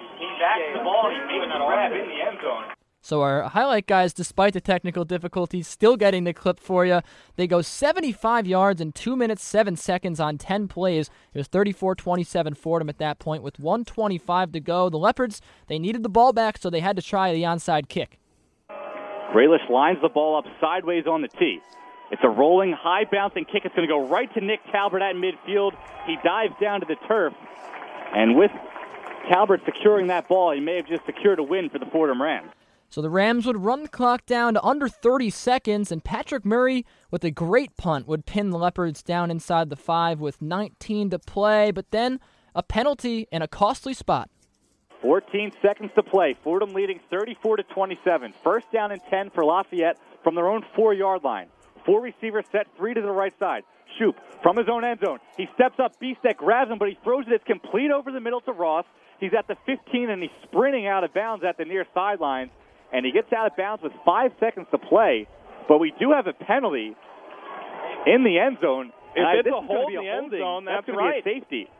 He 0.00 0.06
came 0.20 0.36
back 0.38 0.58
the 0.72 0.84
ball 0.84 1.08
and 1.08 1.16
he 1.16 1.22
made 1.26 1.44
the 1.48 1.58
grab 1.58 1.92
in 1.92 2.06
the 2.08 2.20
end 2.20 2.38
zone. 2.42 2.81
So 3.04 3.20
our 3.22 3.42
highlight 3.42 3.88
guys, 3.88 4.12
despite 4.12 4.52
the 4.52 4.60
technical 4.60 5.04
difficulties, 5.04 5.66
still 5.66 5.96
getting 5.96 6.22
the 6.22 6.32
clip 6.32 6.60
for 6.60 6.86
you. 6.86 7.00
They 7.34 7.48
go 7.48 7.60
75 7.60 8.46
yards 8.46 8.80
in 8.80 8.92
2 8.92 9.16
minutes 9.16 9.44
7 9.44 9.74
seconds 9.74 10.20
on 10.20 10.38
10 10.38 10.68
plays. 10.68 11.10
It 11.34 11.38
was 11.38 11.48
34-27 11.48 12.56
Fordham 12.56 12.88
at 12.88 12.98
that 12.98 13.18
point 13.18 13.42
with 13.42 13.58
125 13.58 14.52
to 14.52 14.60
go. 14.60 14.88
The 14.88 14.98
Leopards, 14.98 15.40
they 15.66 15.80
needed 15.80 16.04
the 16.04 16.08
ball 16.08 16.32
back, 16.32 16.58
so 16.58 16.70
they 16.70 16.78
had 16.78 16.94
to 16.94 17.02
try 17.02 17.32
the 17.32 17.42
onside 17.42 17.88
kick. 17.88 18.20
Graylish 19.34 19.68
lines 19.68 19.98
the 20.00 20.08
ball 20.08 20.38
up 20.38 20.44
sideways 20.60 21.04
on 21.08 21.22
the 21.22 21.28
tee. 21.28 21.58
It's 22.12 22.22
a 22.22 22.28
rolling, 22.28 22.70
high 22.70 23.04
bouncing 23.10 23.46
kick. 23.46 23.62
It's 23.64 23.74
going 23.74 23.88
to 23.88 23.92
go 23.92 24.06
right 24.06 24.32
to 24.34 24.40
Nick 24.40 24.60
Talbert 24.70 25.02
at 25.02 25.16
midfield. 25.16 25.72
He 26.06 26.18
dives 26.22 26.54
down 26.60 26.78
to 26.80 26.86
the 26.86 26.96
turf. 27.08 27.32
And 28.14 28.36
with 28.36 28.52
Talbert 29.28 29.62
securing 29.64 30.06
that 30.06 30.28
ball, 30.28 30.52
he 30.52 30.60
may 30.60 30.76
have 30.76 30.86
just 30.86 31.04
secured 31.04 31.40
a 31.40 31.42
win 31.42 31.68
for 31.68 31.80
the 31.80 31.86
Fordham 31.86 32.22
Rams. 32.22 32.52
So 32.92 33.00
the 33.00 33.08
Rams 33.08 33.46
would 33.46 33.64
run 33.64 33.84
the 33.84 33.88
clock 33.88 34.26
down 34.26 34.52
to 34.52 34.62
under 34.62 34.86
30 34.86 35.30
seconds, 35.30 35.90
and 35.90 36.04
Patrick 36.04 36.44
Murray, 36.44 36.84
with 37.10 37.24
a 37.24 37.30
great 37.30 37.74
punt, 37.78 38.06
would 38.06 38.26
pin 38.26 38.50
the 38.50 38.58
Leopards 38.58 39.02
down 39.02 39.30
inside 39.30 39.70
the 39.70 39.76
five 39.76 40.20
with 40.20 40.42
19 40.42 41.08
to 41.08 41.18
play. 41.18 41.70
But 41.70 41.90
then 41.90 42.20
a 42.54 42.62
penalty 42.62 43.28
in 43.32 43.40
a 43.40 43.48
costly 43.48 43.94
spot. 43.94 44.28
14 45.00 45.52
seconds 45.62 45.90
to 45.94 46.02
play. 46.02 46.36
Fordham 46.44 46.74
leading 46.74 47.00
34 47.08 47.56
to 47.56 47.62
27. 47.62 48.34
First 48.44 48.70
down 48.70 48.92
and 48.92 49.00
10 49.08 49.30
for 49.30 49.42
Lafayette 49.42 49.96
from 50.22 50.34
their 50.34 50.48
own 50.48 50.62
four 50.76 50.92
yard 50.92 51.24
line. 51.24 51.48
Four 51.86 52.02
receivers 52.02 52.44
set, 52.52 52.66
three 52.76 52.92
to 52.92 53.00
the 53.00 53.10
right 53.10 53.32
side. 53.38 53.62
Shoop 53.98 54.16
from 54.42 54.58
his 54.58 54.66
own 54.70 54.84
end 54.84 55.00
zone. 55.02 55.18
He 55.38 55.48
steps 55.54 55.80
up, 55.82 55.98
B-step 55.98 56.36
grabs 56.36 56.70
him, 56.70 56.76
but 56.76 56.90
he 56.90 56.98
throws 57.02 57.24
it. 57.26 57.32
It's 57.32 57.44
complete 57.44 57.90
over 57.90 58.12
the 58.12 58.20
middle 58.20 58.42
to 58.42 58.52
Ross. 58.52 58.84
He's 59.18 59.32
at 59.32 59.48
the 59.48 59.56
15 59.64 60.10
and 60.10 60.20
he's 60.20 60.30
sprinting 60.42 60.86
out 60.86 61.04
of 61.04 61.14
bounds 61.14 61.42
at 61.42 61.56
the 61.56 61.64
near 61.64 61.86
sidelines. 61.94 62.50
And 62.92 63.06
he 63.06 63.12
gets 63.12 63.32
out 63.32 63.50
of 63.50 63.56
bounds 63.56 63.82
with 63.82 63.92
five 64.04 64.32
seconds 64.38 64.66
to 64.70 64.78
play. 64.78 65.26
But 65.68 65.78
we 65.78 65.92
do 65.98 66.12
have 66.12 66.26
a 66.26 66.32
penalty 66.32 66.94
in 68.06 68.24
the 68.24 68.38
end 68.38 68.58
zone. 68.60 68.92
If 69.14 69.24
and 69.24 69.38
it's 69.38 69.48
I, 69.48 69.58
a 69.58 69.66
hold 69.66 69.92
in 69.92 70.00
the 70.00 70.08
end 70.08 70.30
zone, 70.30 70.64
that's, 70.64 70.86
that's 70.86 70.96
right. 70.96 71.24
Be 71.24 71.30
a 71.30 71.34
safety. 71.34 71.70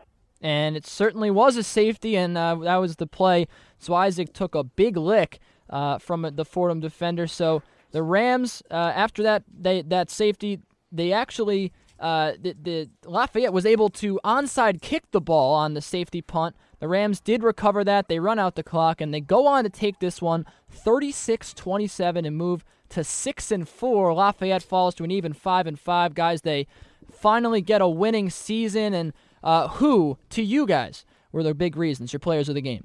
And 0.40 0.76
it 0.76 0.86
certainly 0.86 1.30
was 1.30 1.56
a 1.56 1.62
safety, 1.62 2.16
and 2.16 2.36
uh, 2.36 2.56
that 2.56 2.76
was 2.76 2.96
the 2.96 3.06
play. 3.06 3.46
So 3.78 3.94
Isaac 3.94 4.32
took 4.32 4.54
a 4.54 4.64
big 4.64 4.96
lick 4.96 5.38
uh, 5.70 5.98
from 5.98 6.28
the 6.34 6.44
Fordham 6.44 6.80
defender. 6.80 7.26
So 7.26 7.62
the 7.92 8.02
Rams, 8.02 8.62
uh, 8.70 8.92
after 8.94 9.22
that 9.22 9.44
they, 9.48 9.82
that 9.82 10.10
safety, 10.10 10.60
they 10.90 11.12
actually 11.12 11.72
uh, 12.02 12.32
the, 12.40 12.56
the, 12.60 12.90
Lafayette 13.04 13.52
was 13.52 13.64
able 13.64 13.88
to 13.88 14.18
onside 14.24 14.82
kick 14.82 15.04
the 15.12 15.20
ball 15.20 15.54
on 15.54 15.74
the 15.74 15.80
safety 15.80 16.20
punt. 16.20 16.56
The 16.82 16.88
Rams 16.88 17.20
did 17.20 17.44
recover 17.44 17.84
that. 17.84 18.08
They 18.08 18.18
run 18.18 18.40
out 18.40 18.56
the 18.56 18.64
clock 18.64 19.00
and 19.00 19.14
they 19.14 19.20
go 19.20 19.46
on 19.46 19.62
to 19.62 19.70
take 19.70 20.00
this 20.00 20.20
one 20.20 20.44
36-27 20.84 22.26
and 22.26 22.36
move 22.36 22.64
to 22.88 23.04
6 23.04 23.52
and 23.52 23.68
4. 23.68 24.12
Lafayette 24.12 24.64
falls 24.64 24.96
to 24.96 25.04
an 25.04 25.12
even 25.12 25.32
5 25.32 25.68
and 25.68 25.78
5. 25.78 26.14
Guys, 26.16 26.42
they 26.42 26.66
finally 27.08 27.60
get 27.60 27.80
a 27.80 27.88
winning 27.88 28.30
season 28.30 28.94
and 28.94 29.12
uh, 29.44 29.68
who 29.68 30.18
to 30.30 30.42
you 30.42 30.66
guys 30.66 31.04
were 31.30 31.44
the 31.44 31.54
big 31.54 31.76
reasons, 31.76 32.12
your 32.12 32.18
players 32.18 32.48
of 32.48 32.56
the 32.56 32.60
game? 32.60 32.84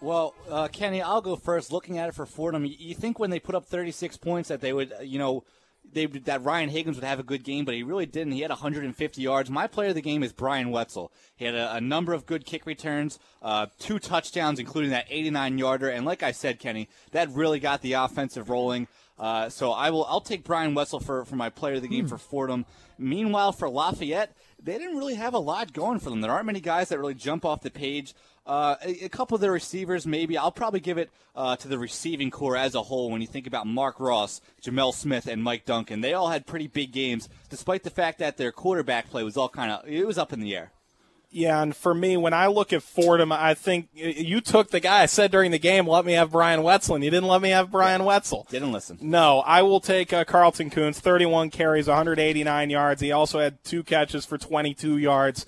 Well, 0.00 0.36
uh, 0.48 0.68
Kenny, 0.68 1.02
I'll 1.02 1.20
go 1.20 1.34
first. 1.34 1.72
Looking 1.72 1.98
at 1.98 2.08
it 2.08 2.14
for 2.14 2.24
Fordham, 2.24 2.64
you 2.64 2.94
think 2.94 3.18
when 3.18 3.30
they 3.30 3.40
put 3.40 3.56
up 3.56 3.66
36 3.66 4.16
points 4.18 4.48
that 4.48 4.60
they 4.60 4.72
would, 4.72 4.94
you 5.02 5.18
know, 5.18 5.42
they 5.92 6.06
that 6.06 6.44
Ryan 6.44 6.68
Higgins 6.68 6.96
would 6.96 7.04
have 7.04 7.18
a 7.18 7.24
good 7.24 7.44
game, 7.44 7.64
but 7.64 7.74
he 7.74 7.82
really 7.82 8.06
didn't. 8.06 8.32
He 8.32 8.40
had 8.40 8.50
150 8.50 9.22
yards. 9.22 9.50
My 9.50 9.66
player 9.66 9.90
of 9.90 9.94
the 9.94 10.02
game 10.02 10.22
is 10.22 10.32
Brian 10.32 10.70
Wetzel. 10.70 11.12
He 11.36 11.44
had 11.44 11.54
a, 11.54 11.76
a 11.76 11.80
number 11.80 12.12
of 12.12 12.26
good 12.26 12.44
kick 12.44 12.66
returns, 12.66 13.18
uh, 13.42 13.66
two 13.78 13.98
touchdowns, 13.98 14.58
including 14.58 14.90
that 14.90 15.06
89 15.08 15.58
yarder. 15.58 15.88
And 15.88 16.04
like 16.04 16.22
I 16.22 16.32
said, 16.32 16.58
Kenny, 16.58 16.88
that 17.12 17.30
really 17.30 17.60
got 17.60 17.82
the 17.82 17.94
offensive 17.94 18.50
rolling. 18.50 18.88
Uh, 19.18 19.50
so 19.50 19.72
I 19.72 19.90
will. 19.90 20.06
I'll 20.06 20.22
take 20.22 20.44
Brian 20.44 20.74
Wetzel 20.74 21.00
for, 21.00 21.26
for 21.26 21.36
my 21.36 21.50
player 21.50 21.74
of 21.74 21.82
the 21.82 21.88
game 21.88 22.04
hmm. 22.04 22.08
for 22.08 22.18
Fordham. 22.18 22.64
Meanwhile, 22.98 23.52
for 23.52 23.68
Lafayette, 23.68 24.34
they 24.62 24.78
didn't 24.78 24.96
really 24.96 25.14
have 25.14 25.34
a 25.34 25.38
lot 25.38 25.72
going 25.72 25.98
for 25.98 26.10
them. 26.10 26.20
There 26.20 26.30
aren't 26.30 26.46
many 26.46 26.60
guys 26.60 26.88
that 26.88 26.98
really 26.98 27.14
jump 27.14 27.44
off 27.44 27.62
the 27.62 27.70
page. 27.70 28.14
Uh, 28.46 28.76
a, 28.82 29.04
a, 29.04 29.08
couple 29.08 29.34
of 29.34 29.40
the 29.40 29.50
receivers, 29.50 30.06
maybe. 30.06 30.36
I'll 30.36 30.50
probably 30.50 30.80
give 30.80 30.98
it 30.98 31.10
uh, 31.36 31.56
to 31.56 31.68
the 31.68 31.78
receiving 31.78 32.30
corps 32.30 32.56
as 32.56 32.74
a 32.74 32.82
whole 32.82 33.10
when 33.10 33.20
you 33.20 33.26
think 33.26 33.46
about 33.46 33.66
Mark 33.66 34.00
Ross, 34.00 34.40
Jamel 34.62 34.94
Smith, 34.94 35.26
and 35.26 35.42
Mike 35.42 35.66
Duncan. 35.66 36.00
They 36.00 36.14
all 36.14 36.30
had 36.30 36.46
pretty 36.46 36.66
big 36.66 36.90
games, 36.90 37.28
despite 37.48 37.84
the 37.84 37.90
fact 37.90 38.18
that 38.18 38.38
their 38.38 38.50
quarterback 38.50 39.10
play 39.10 39.22
was 39.22 39.36
all 39.36 39.48
kind 39.48 39.70
of 39.70 39.86
it 39.86 40.06
was 40.06 40.18
up 40.18 40.32
in 40.32 40.40
the 40.40 40.56
air. 40.56 40.72
Yeah, 41.32 41.62
and 41.62 41.76
for 41.76 41.94
me, 41.94 42.16
when 42.16 42.32
I 42.32 42.48
look 42.48 42.72
at 42.72 42.82
Fordham, 42.82 43.30
I 43.30 43.54
think 43.54 43.88
you 43.94 44.40
took 44.40 44.70
the 44.70 44.80
guy 44.80 45.02
I 45.02 45.06
said 45.06 45.30
during 45.30 45.52
the 45.52 45.60
game, 45.60 45.86
let 45.86 46.04
me 46.04 46.14
have 46.14 46.32
Brian 46.32 46.64
Wetzel, 46.64 46.96
and 46.96 47.04
you 47.04 47.10
didn't 47.10 47.28
let 47.28 47.40
me 47.40 47.50
have 47.50 47.70
Brian 47.70 48.04
Wetzel. 48.04 48.48
Didn't 48.50 48.72
listen. 48.72 48.98
No, 49.00 49.38
I 49.40 49.62
will 49.62 49.78
take 49.78 50.12
uh, 50.12 50.24
Carlton 50.24 50.70
Koonce, 50.70 50.96
31 50.96 51.50
carries, 51.50 51.86
189 51.86 52.70
yards. 52.70 53.00
He 53.00 53.12
also 53.12 53.38
had 53.38 53.62
two 53.62 53.84
catches 53.84 54.26
for 54.26 54.38
22 54.38 54.98
yards. 54.98 55.46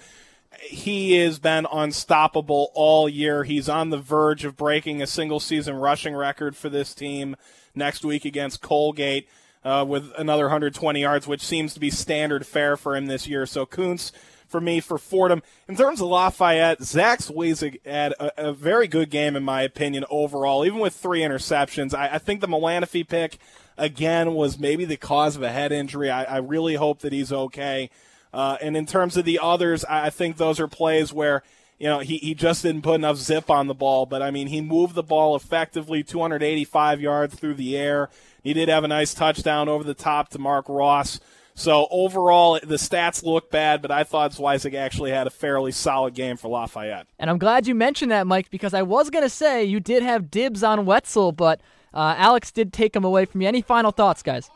He 0.60 1.14
has 1.14 1.40
been 1.40 1.66
unstoppable 1.72 2.70
all 2.74 3.08
year. 3.08 3.42
He's 3.42 3.68
on 3.68 3.90
the 3.90 3.98
verge 3.98 4.44
of 4.44 4.56
breaking 4.56 5.02
a 5.02 5.06
single 5.08 5.40
season 5.40 5.74
rushing 5.74 6.14
record 6.14 6.54
for 6.54 6.68
this 6.68 6.94
team 6.94 7.34
next 7.74 8.04
week 8.04 8.24
against 8.24 8.62
Colgate 8.62 9.28
uh, 9.64 9.84
with 9.88 10.12
another 10.16 10.44
120 10.44 11.00
yards, 11.00 11.26
which 11.26 11.42
seems 11.42 11.74
to 11.74 11.80
be 11.80 11.90
standard 11.90 12.46
fare 12.46 12.76
for 12.76 12.94
him 12.94 13.06
this 13.06 13.26
year. 13.26 13.46
So 13.46 13.66
Koonce 13.66 14.12
for 14.52 14.60
me 14.60 14.78
for 14.78 14.98
Fordham. 14.98 15.42
In 15.66 15.74
terms 15.74 16.00
of 16.00 16.06
Lafayette, 16.06 16.82
Zach 16.82 17.18
Zweizig 17.18 17.84
had 17.84 18.12
a, 18.12 18.50
a, 18.50 18.52
very 18.52 18.86
good 18.86 19.10
game, 19.10 19.34
in 19.34 19.42
my 19.42 19.62
opinion, 19.62 20.04
overall, 20.10 20.64
even 20.64 20.78
with 20.78 20.94
three 20.94 21.20
interceptions. 21.20 21.94
I, 21.94 22.14
I 22.14 22.18
think 22.18 22.40
the 22.40 22.46
Melaniphy 22.46 23.08
pick, 23.08 23.38
again, 23.76 24.34
was 24.34 24.58
maybe 24.58 24.84
the 24.84 24.98
cause 24.98 25.34
of 25.34 25.42
a 25.42 25.50
head 25.50 25.72
injury. 25.72 26.10
I, 26.10 26.24
I 26.24 26.36
really 26.36 26.74
hope 26.74 27.00
that 27.00 27.12
he's 27.12 27.32
okay. 27.32 27.90
Uh, 28.32 28.58
and 28.60 28.76
in 28.76 28.86
terms 28.86 29.16
of 29.16 29.24
the 29.24 29.40
others, 29.42 29.84
I, 29.86 30.06
I 30.06 30.10
think 30.10 30.36
those 30.36 30.60
are 30.60 30.68
plays 30.68 31.12
where 31.12 31.42
you 31.78 31.88
know, 31.88 31.98
he, 31.98 32.18
he 32.18 32.32
just 32.32 32.62
didn't 32.62 32.82
put 32.82 32.94
enough 32.94 33.16
zip 33.16 33.50
on 33.50 33.66
the 33.66 33.74
ball, 33.74 34.06
but 34.06 34.22
I 34.22 34.30
mean, 34.30 34.46
he 34.46 34.60
moved 34.60 34.94
the 34.94 35.02
ball 35.02 35.34
effectively 35.34 36.04
285 36.04 37.00
yards 37.00 37.34
through 37.34 37.54
the 37.54 37.76
air. 37.76 38.08
He 38.44 38.52
did 38.52 38.68
have 38.68 38.84
a 38.84 38.88
nice 38.88 39.14
touchdown 39.14 39.68
over 39.68 39.82
the 39.82 39.92
top 39.92 40.28
to 40.28 40.38
Mark 40.38 40.66
Ross. 40.68 41.18
So 41.54 41.86
overall, 41.90 42.58
the 42.62 42.76
stats 42.76 43.22
look 43.22 43.50
bad, 43.50 43.82
but 43.82 43.90
I 43.90 44.04
thought 44.04 44.32
Zweizig 44.32 44.74
actually 44.74 45.10
had 45.10 45.26
a 45.26 45.30
fairly 45.30 45.72
solid 45.72 46.14
game 46.14 46.36
for 46.36 46.48
Lafayette. 46.48 47.06
And 47.18 47.28
I'm 47.28 47.38
glad 47.38 47.66
you 47.66 47.74
mentioned 47.74 48.10
that, 48.10 48.26
Mike, 48.26 48.50
because 48.50 48.74
I 48.74 48.82
was 48.82 49.10
going 49.10 49.24
to 49.24 49.30
say 49.30 49.64
you 49.64 49.80
did 49.80 50.02
have 50.02 50.30
dibs 50.30 50.62
on 50.62 50.86
Wetzel, 50.86 51.32
but 51.32 51.60
uh, 51.92 52.14
Alex 52.16 52.50
did 52.50 52.72
take 52.72 52.96
him 52.96 53.04
away 53.04 53.26
from 53.26 53.42
you. 53.42 53.48
Any 53.48 53.60
final 53.60 53.90
thoughts, 53.90 54.22
guys? 54.22 54.50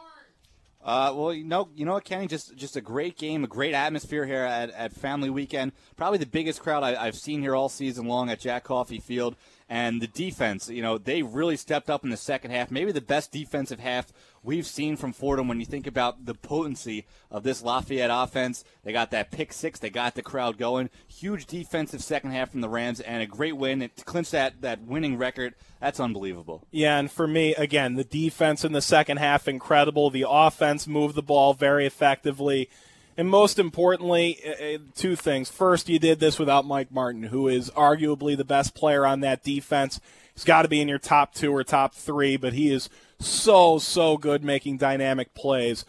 Uh, 0.86 1.12
well, 1.16 1.34
you 1.34 1.42
know, 1.42 1.68
you 1.74 1.84
know 1.84 1.94
what, 1.94 2.04
Kenny, 2.04 2.28
just 2.28 2.54
just 2.54 2.76
a 2.76 2.80
great 2.80 3.18
game, 3.18 3.42
a 3.42 3.48
great 3.48 3.74
atmosphere 3.74 4.24
here 4.24 4.44
at, 4.44 4.70
at 4.70 4.92
Family 4.92 5.28
Weekend. 5.28 5.72
Probably 5.96 6.18
the 6.18 6.26
biggest 6.26 6.60
crowd 6.60 6.84
I, 6.84 7.06
have 7.06 7.16
seen 7.16 7.42
here 7.42 7.56
all 7.56 7.68
season 7.68 8.06
long 8.06 8.30
at 8.30 8.38
Jack 8.38 8.62
Coffey 8.62 9.00
Field. 9.00 9.34
And 9.68 10.00
the 10.00 10.06
defense, 10.06 10.70
you 10.70 10.82
know, 10.82 10.96
they 10.96 11.22
really 11.24 11.56
stepped 11.56 11.90
up 11.90 12.04
in 12.04 12.10
the 12.10 12.16
second 12.16 12.52
half. 12.52 12.70
Maybe 12.70 12.92
the 12.92 13.00
best 13.00 13.32
defensive 13.32 13.80
half 13.80 14.12
we've 14.46 14.66
seen 14.66 14.96
from 14.96 15.12
Fordham 15.12 15.48
when 15.48 15.60
you 15.60 15.66
think 15.66 15.86
about 15.86 16.24
the 16.24 16.34
potency 16.34 17.04
of 17.30 17.42
this 17.42 17.62
Lafayette 17.62 18.10
offense. 18.12 18.64
They 18.84 18.92
got 18.92 19.10
that 19.10 19.30
pick 19.30 19.52
six, 19.52 19.78
they 19.78 19.90
got 19.90 20.14
the 20.14 20.22
crowd 20.22 20.56
going. 20.56 20.88
Huge 21.08 21.46
defensive 21.46 22.02
second 22.02 22.30
half 22.30 22.52
from 22.52 22.60
the 22.60 22.68
Rams, 22.68 23.00
and 23.00 23.22
a 23.22 23.26
great 23.26 23.56
win 23.56 23.80
to 23.80 24.04
clinch 24.04 24.30
that, 24.30 24.62
that 24.62 24.82
winning 24.82 25.18
record. 25.18 25.54
That's 25.80 26.00
unbelievable. 26.00 26.64
Yeah, 26.70 26.98
and 26.98 27.10
for 27.10 27.26
me, 27.26 27.54
again, 27.56 27.96
the 27.96 28.04
defense 28.04 28.64
in 28.64 28.72
the 28.72 28.80
second 28.80 29.18
half, 29.18 29.48
incredible. 29.48 30.08
The 30.08 30.26
offense 30.28 30.86
moved 30.86 31.16
the 31.16 31.22
ball 31.22 31.52
very 31.52 31.84
effectively. 31.84 32.70
And 33.18 33.28
most 33.28 33.58
importantly, 33.58 34.38
uh, 34.46 34.74
uh, 34.74 34.78
two 34.94 35.16
things. 35.16 35.48
First, 35.48 35.88
you 35.88 35.98
did 35.98 36.20
this 36.20 36.38
without 36.38 36.66
Mike 36.66 36.92
Martin, 36.92 37.24
who 37.24 37.48
is 37.48 37.70
arguably 37.70 38.36
the 38.36 38.44
best 38.44 38.74
player 38.74 39.06
on 39.06 39.20
that 39.20 39.42
defense. 39.42 40.00
He's 40.34 40.44
got 40.44 40.62
to 40.62 40.68
be 40.68 40.82
in 40.82 40.88
your 40.88 40.98
top 40.98 41.32
two 41.32 41.50
or 41.54 41.64
top 41.64 41.94
three, 41.94 42.36
but 42.36 42.52
he 42.52 42.70
is 42.70 42.90
so, 43.18 43.78
so 43.78 44.16
good 44.16 44.44
making 44.44 44.78
dynamic 44.78 45.34
plays. 45.34 45.84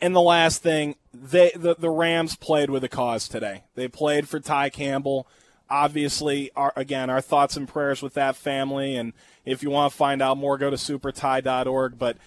And 0.00 0.14
the 0.14 0.20
last 0.20 0.62
thing, 0.62 0.96
they 1.12 1.52
the, 1.54 1.76
the 1.78 1.90
Rams 1.90 2.36
played 2.36 2.70
with 2.70 2.84
a 2.84 2.88
cause 2.88 3.28
today. 3.28 3.64
They 3.74 3.88
played 3.88 4.28
for 4.28 4.40
Ty 4.40 4.70
Campbell. 4.70 5.26
Obviously, 5.68 6.50
our, 6.54 6.72
again, 6.76 7.10
our 7.10 7.20
thoughts 7.20 7.56
and 7.56 7.66
prayers 7.66 8.02
with 8.02 8.14
that 8.14 8.36
family. 8.36 8.96
And 8.96 9.14
if 9.44 9.62
you 9.62 9.70
want 9.70 9.90
to 9.90 9.96
find 9.96 10.20
out 10.22 10.36
more, 10.36 10.58
go 10.58 10.70
to 10.70 10.76
superty.org. 10.76 11.98
But– 11.98 12.16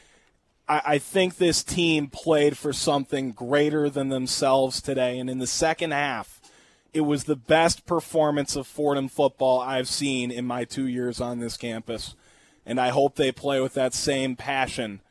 I, 0.69 0.81
I 0.85 0.97
think 0.99 1.35
this 1.35 1.63
team 1.63 2.07
played 2.07 2.57
for 2.57 2.71
something 2.71 3.31
greater 3.31 3.89
than 3.89 4.09
themselves 4.09 4.81
today. 4.81 5.17
And 5.17 5.29
in 5.29 5.39
the 5.39 5.47
second 5.47 5.91
half, 5.91 6.39
it 6.93 7.01
was 7.01 7.25
the 7.25 7.35
best 7.35 7.85
performance 7.85 8.55
of 8.55 8.67
Fordham 8.67 9.09
football 9.09 9.59
I've 9.59 9.89
seen 9.89 10.31
in 10.31 10.45
my 10.45 10.63
two 10.63 10.87
years 10.87 11.19
on 11.19 11.39
this 11.39 11.57
campus. 11.57 12.15
And 12.69 12.79
I 12.79 12.89
hope 12.89 13.15
they 13.15 13.31
play 13.31 13.59
with 13.59 13.73
that 13.73 13.95
same 13.95 14.35
passion 14.35 15.01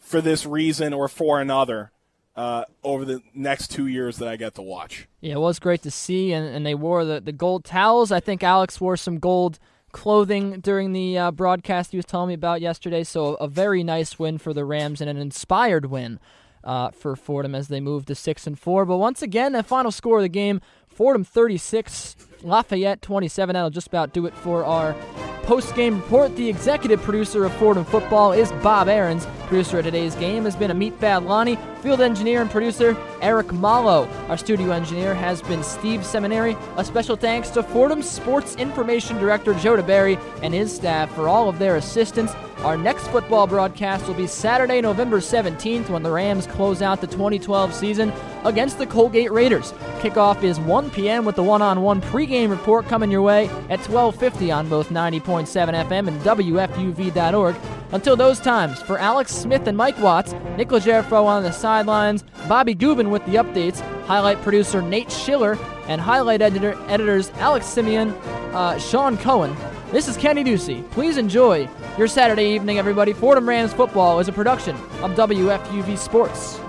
for 0.00 0.20
this 0.20 0.44
reason 0.44 0.92
or 0.92 1.06
for 1.06 1.40
another 1.40 1.92
uh, 2.34 2.64
over 2.82 3.04
the 3.04 3.22
next 3.32 3.68
two 3.68 3.86
years 3.86 4.18
that 4.18 4.26
I 4.26 4.34
get 4.34 4.56
to 4.56 4.62
watch. 4.62 5.06
Yeah, 5.20 5.34
it 5.34 5.38
was 5.38 5.60
great 5.60 5.82
to 5.82 5.90
see, 5.92 6.32
and, 6.32 6.44
and 6.44 6.66
they 6.66 6.74
wore 6.74 7.04
the, 7.04 7.20
the 7.20 7.30
gold 7.30 7.64
towels. 7.64 8.10
I 8.10 8.18
think 8.18 8.42
Alex 8.42 8.80
wore 8.80 8.96
some 8.96 9.20
gold 9.20 9.60
clothing 9.92 10.58
during 10.58 10.92
the 10.92 11.16
uh, 11.16 11.30
broadcast 11.30 11.92
he 11.92 11.96
was 11.96 12.06
telling 12.06 12.26
me 12.26 12.34
about 12.34 12.60
yesterday. 12.60 13.04
So 13.04 13.34
a 13.34 13.46
very 13.46 13.84
nice 13.84 14.18
win 14.18 14.38
for 14.38 14.52
the 14.52 14.64
Rams 14.64 15.00
and 15.00 15.08
an 15.08 15.16
inspired 15.16 15.86
win 15.86 16.18
uh, 16.64 16.90
for 16.90 17.14
Fordham 17.14 17.54
as 17.54 17.68
they 17.68 17.78
move 17.78 18.04
to 18.06 18.16
six 18.16 18.48
and 18.48 18.58
four. 18.58 18.84
But 18.84 18.98
once 18.98 19.22
again, 19.22 19.52
the 19.52 19.62
final 19.62 19.92
score 19.92 20.16
of 20.16 20.22
the 20.22 20.28
game: 20.28 20.60
Fordham 20.88 21.22
36, 21.22 22.16
Lafayette 22.42 23.02
27. 23.02 23.54
That'll 23.54 23.70
just 23.70 23.88
about 23.88 24.12
do 24.12 24.26
it 24.26 24.34
for 24.34 24.64
our 24.64 24.94
post-game 25.42 26.00
report. 26.00 26.36
The 26.36 26.48
executive 26.48 27.02
producer 27.02 27.44
of 27.44 27.52
Fordham 27.54 27.84
football 27.84 28.32
is 28.32 28.52
Bob 28.62 28.88
Ahrens. 28.88 29.26
Producer 29.46 29.78
of 29.78 29.84
today's 29.84 30.14
game 30.14 30.44
has 30.44 30.54
been 30.54 30.70
Amit 30.70 30.98
Badlani. 30.98 31.58
Field 31.80 32.00
engineer 32.00 32.40
and 32.40 32.50
producer 32.50 32.96
Eric 33.20 33.52
Malo. 33.52 34.06
Our 34.28 34.36
studio 34.36 34.70
engineer 34.70 35.14
has 35.14 35.42
been 35.42 35.64
Steve 35.64 36.04
Seminary. 36.06 36.56
A 36.76 36.84
special 36.84 37.16
thanks 37.16 37.50
to 37.50 37.62
Fordham 37.62 38.02
Sports 38.02 38.54
Information 38.56 39.18
Director 39.18 39.54
Joe 39.54 39.76
DeBerry 39.76 40.20
and 40.42 40.54
his 40.54 40.74
staff 40.74 41.12
for 41.14 41.26
all 41.26 41.48
of 41.48 41.58
their 41.58 41.76
assistance. 41.76 42.32
Our 42.58 42.76
next 42.76 43.08
football 43.08 43.46
broadcast 43.46 44.06
will 44.06 44.14
be 44.14 44.26
Saturday, 44.26 44.82
November 44.82 45.20
17th 45.20 45.88
when 45.88 46.02
the 46.02 46.10
Rams 46.10 46.46
close 46.46 46.82
out 46.82 47.00
the 47.00 47.06
2012 47.06 47.72
season 47.72 48.12
against 48.44 48.76
the 48.76 48.86
Colgate 48.86 49.32
Raiders. 49.32 49.72
Kickoff 50.00 50.42
is 50.42 50.60
1 50.60 50.90
p.m. 50.90 51.24
with 51.24 51.36
the 51.36 51.42
one-on-one 51.42 52.02
pregame 52.02 52.29
report 52.30 52.86
coming 52.86 53.10
your 53.10 53.22
way 53.22 53.48
at 53.68 53.80
12:50 53.80 54.52
on 54.52 54.68
both 54.68 54.90
90.7 54.90 55.74
FM 55.74 56.08
and 56.08 56.20
WFUV.org. 56.22 57.56
Until 57.92 58.14
those 58.14 58.38
times, 58.38 58.80
for 58.80 58.98
Alex 58.98 59.34
Smith 59.34 59.66
and 59.66 59.76
Mike 59.76 59.98
Watts, 59.98 60.32
Nick 60.56 60.68
Legerfo 60.68 61.24
on 61.24 61.42
the 61.42 61.50
sidelines, 61.50 62.22
Bobby 62.48 62.74
Gubin 62.74 63.10
with 63.10 63.24
the 63.26 63.34
updates, 63.34 63.80
highlight 64.06 64.40
producer 64.42 64.80
Nate 64.80 65.10
Schiller, 65.10 65.58
and 65.88 66.00
highlight 66.00 66.40
editor 66.40 66.78
editors 66.86 67.32
Alex 67.36 67.66
Simeon, 67.66 68.10
uh, 68.54 68.78
Sean 68.78 69.16
Cohen. 69.16 69.56
This 69.90 70.06
is 70.06 70.16
Kenny 70.16 70.44
Ducey. 70.44 70.88
Please 70.92 71.16
enjoy 71.16 71.68
your 71.98 72.06
Saturday 72.06 72.54
evening, 72.54 72.78
everybody. 72.78 73.12
Fordham 73.12 73.48
Rams 73.48 73.72
football 73.72 74.20
is 74.20 74.28
a 74.28 74.32
production 74.32 74.76
of 75.02 75.16
WFUV 75.16 75.98
Sports. 75.98 76.60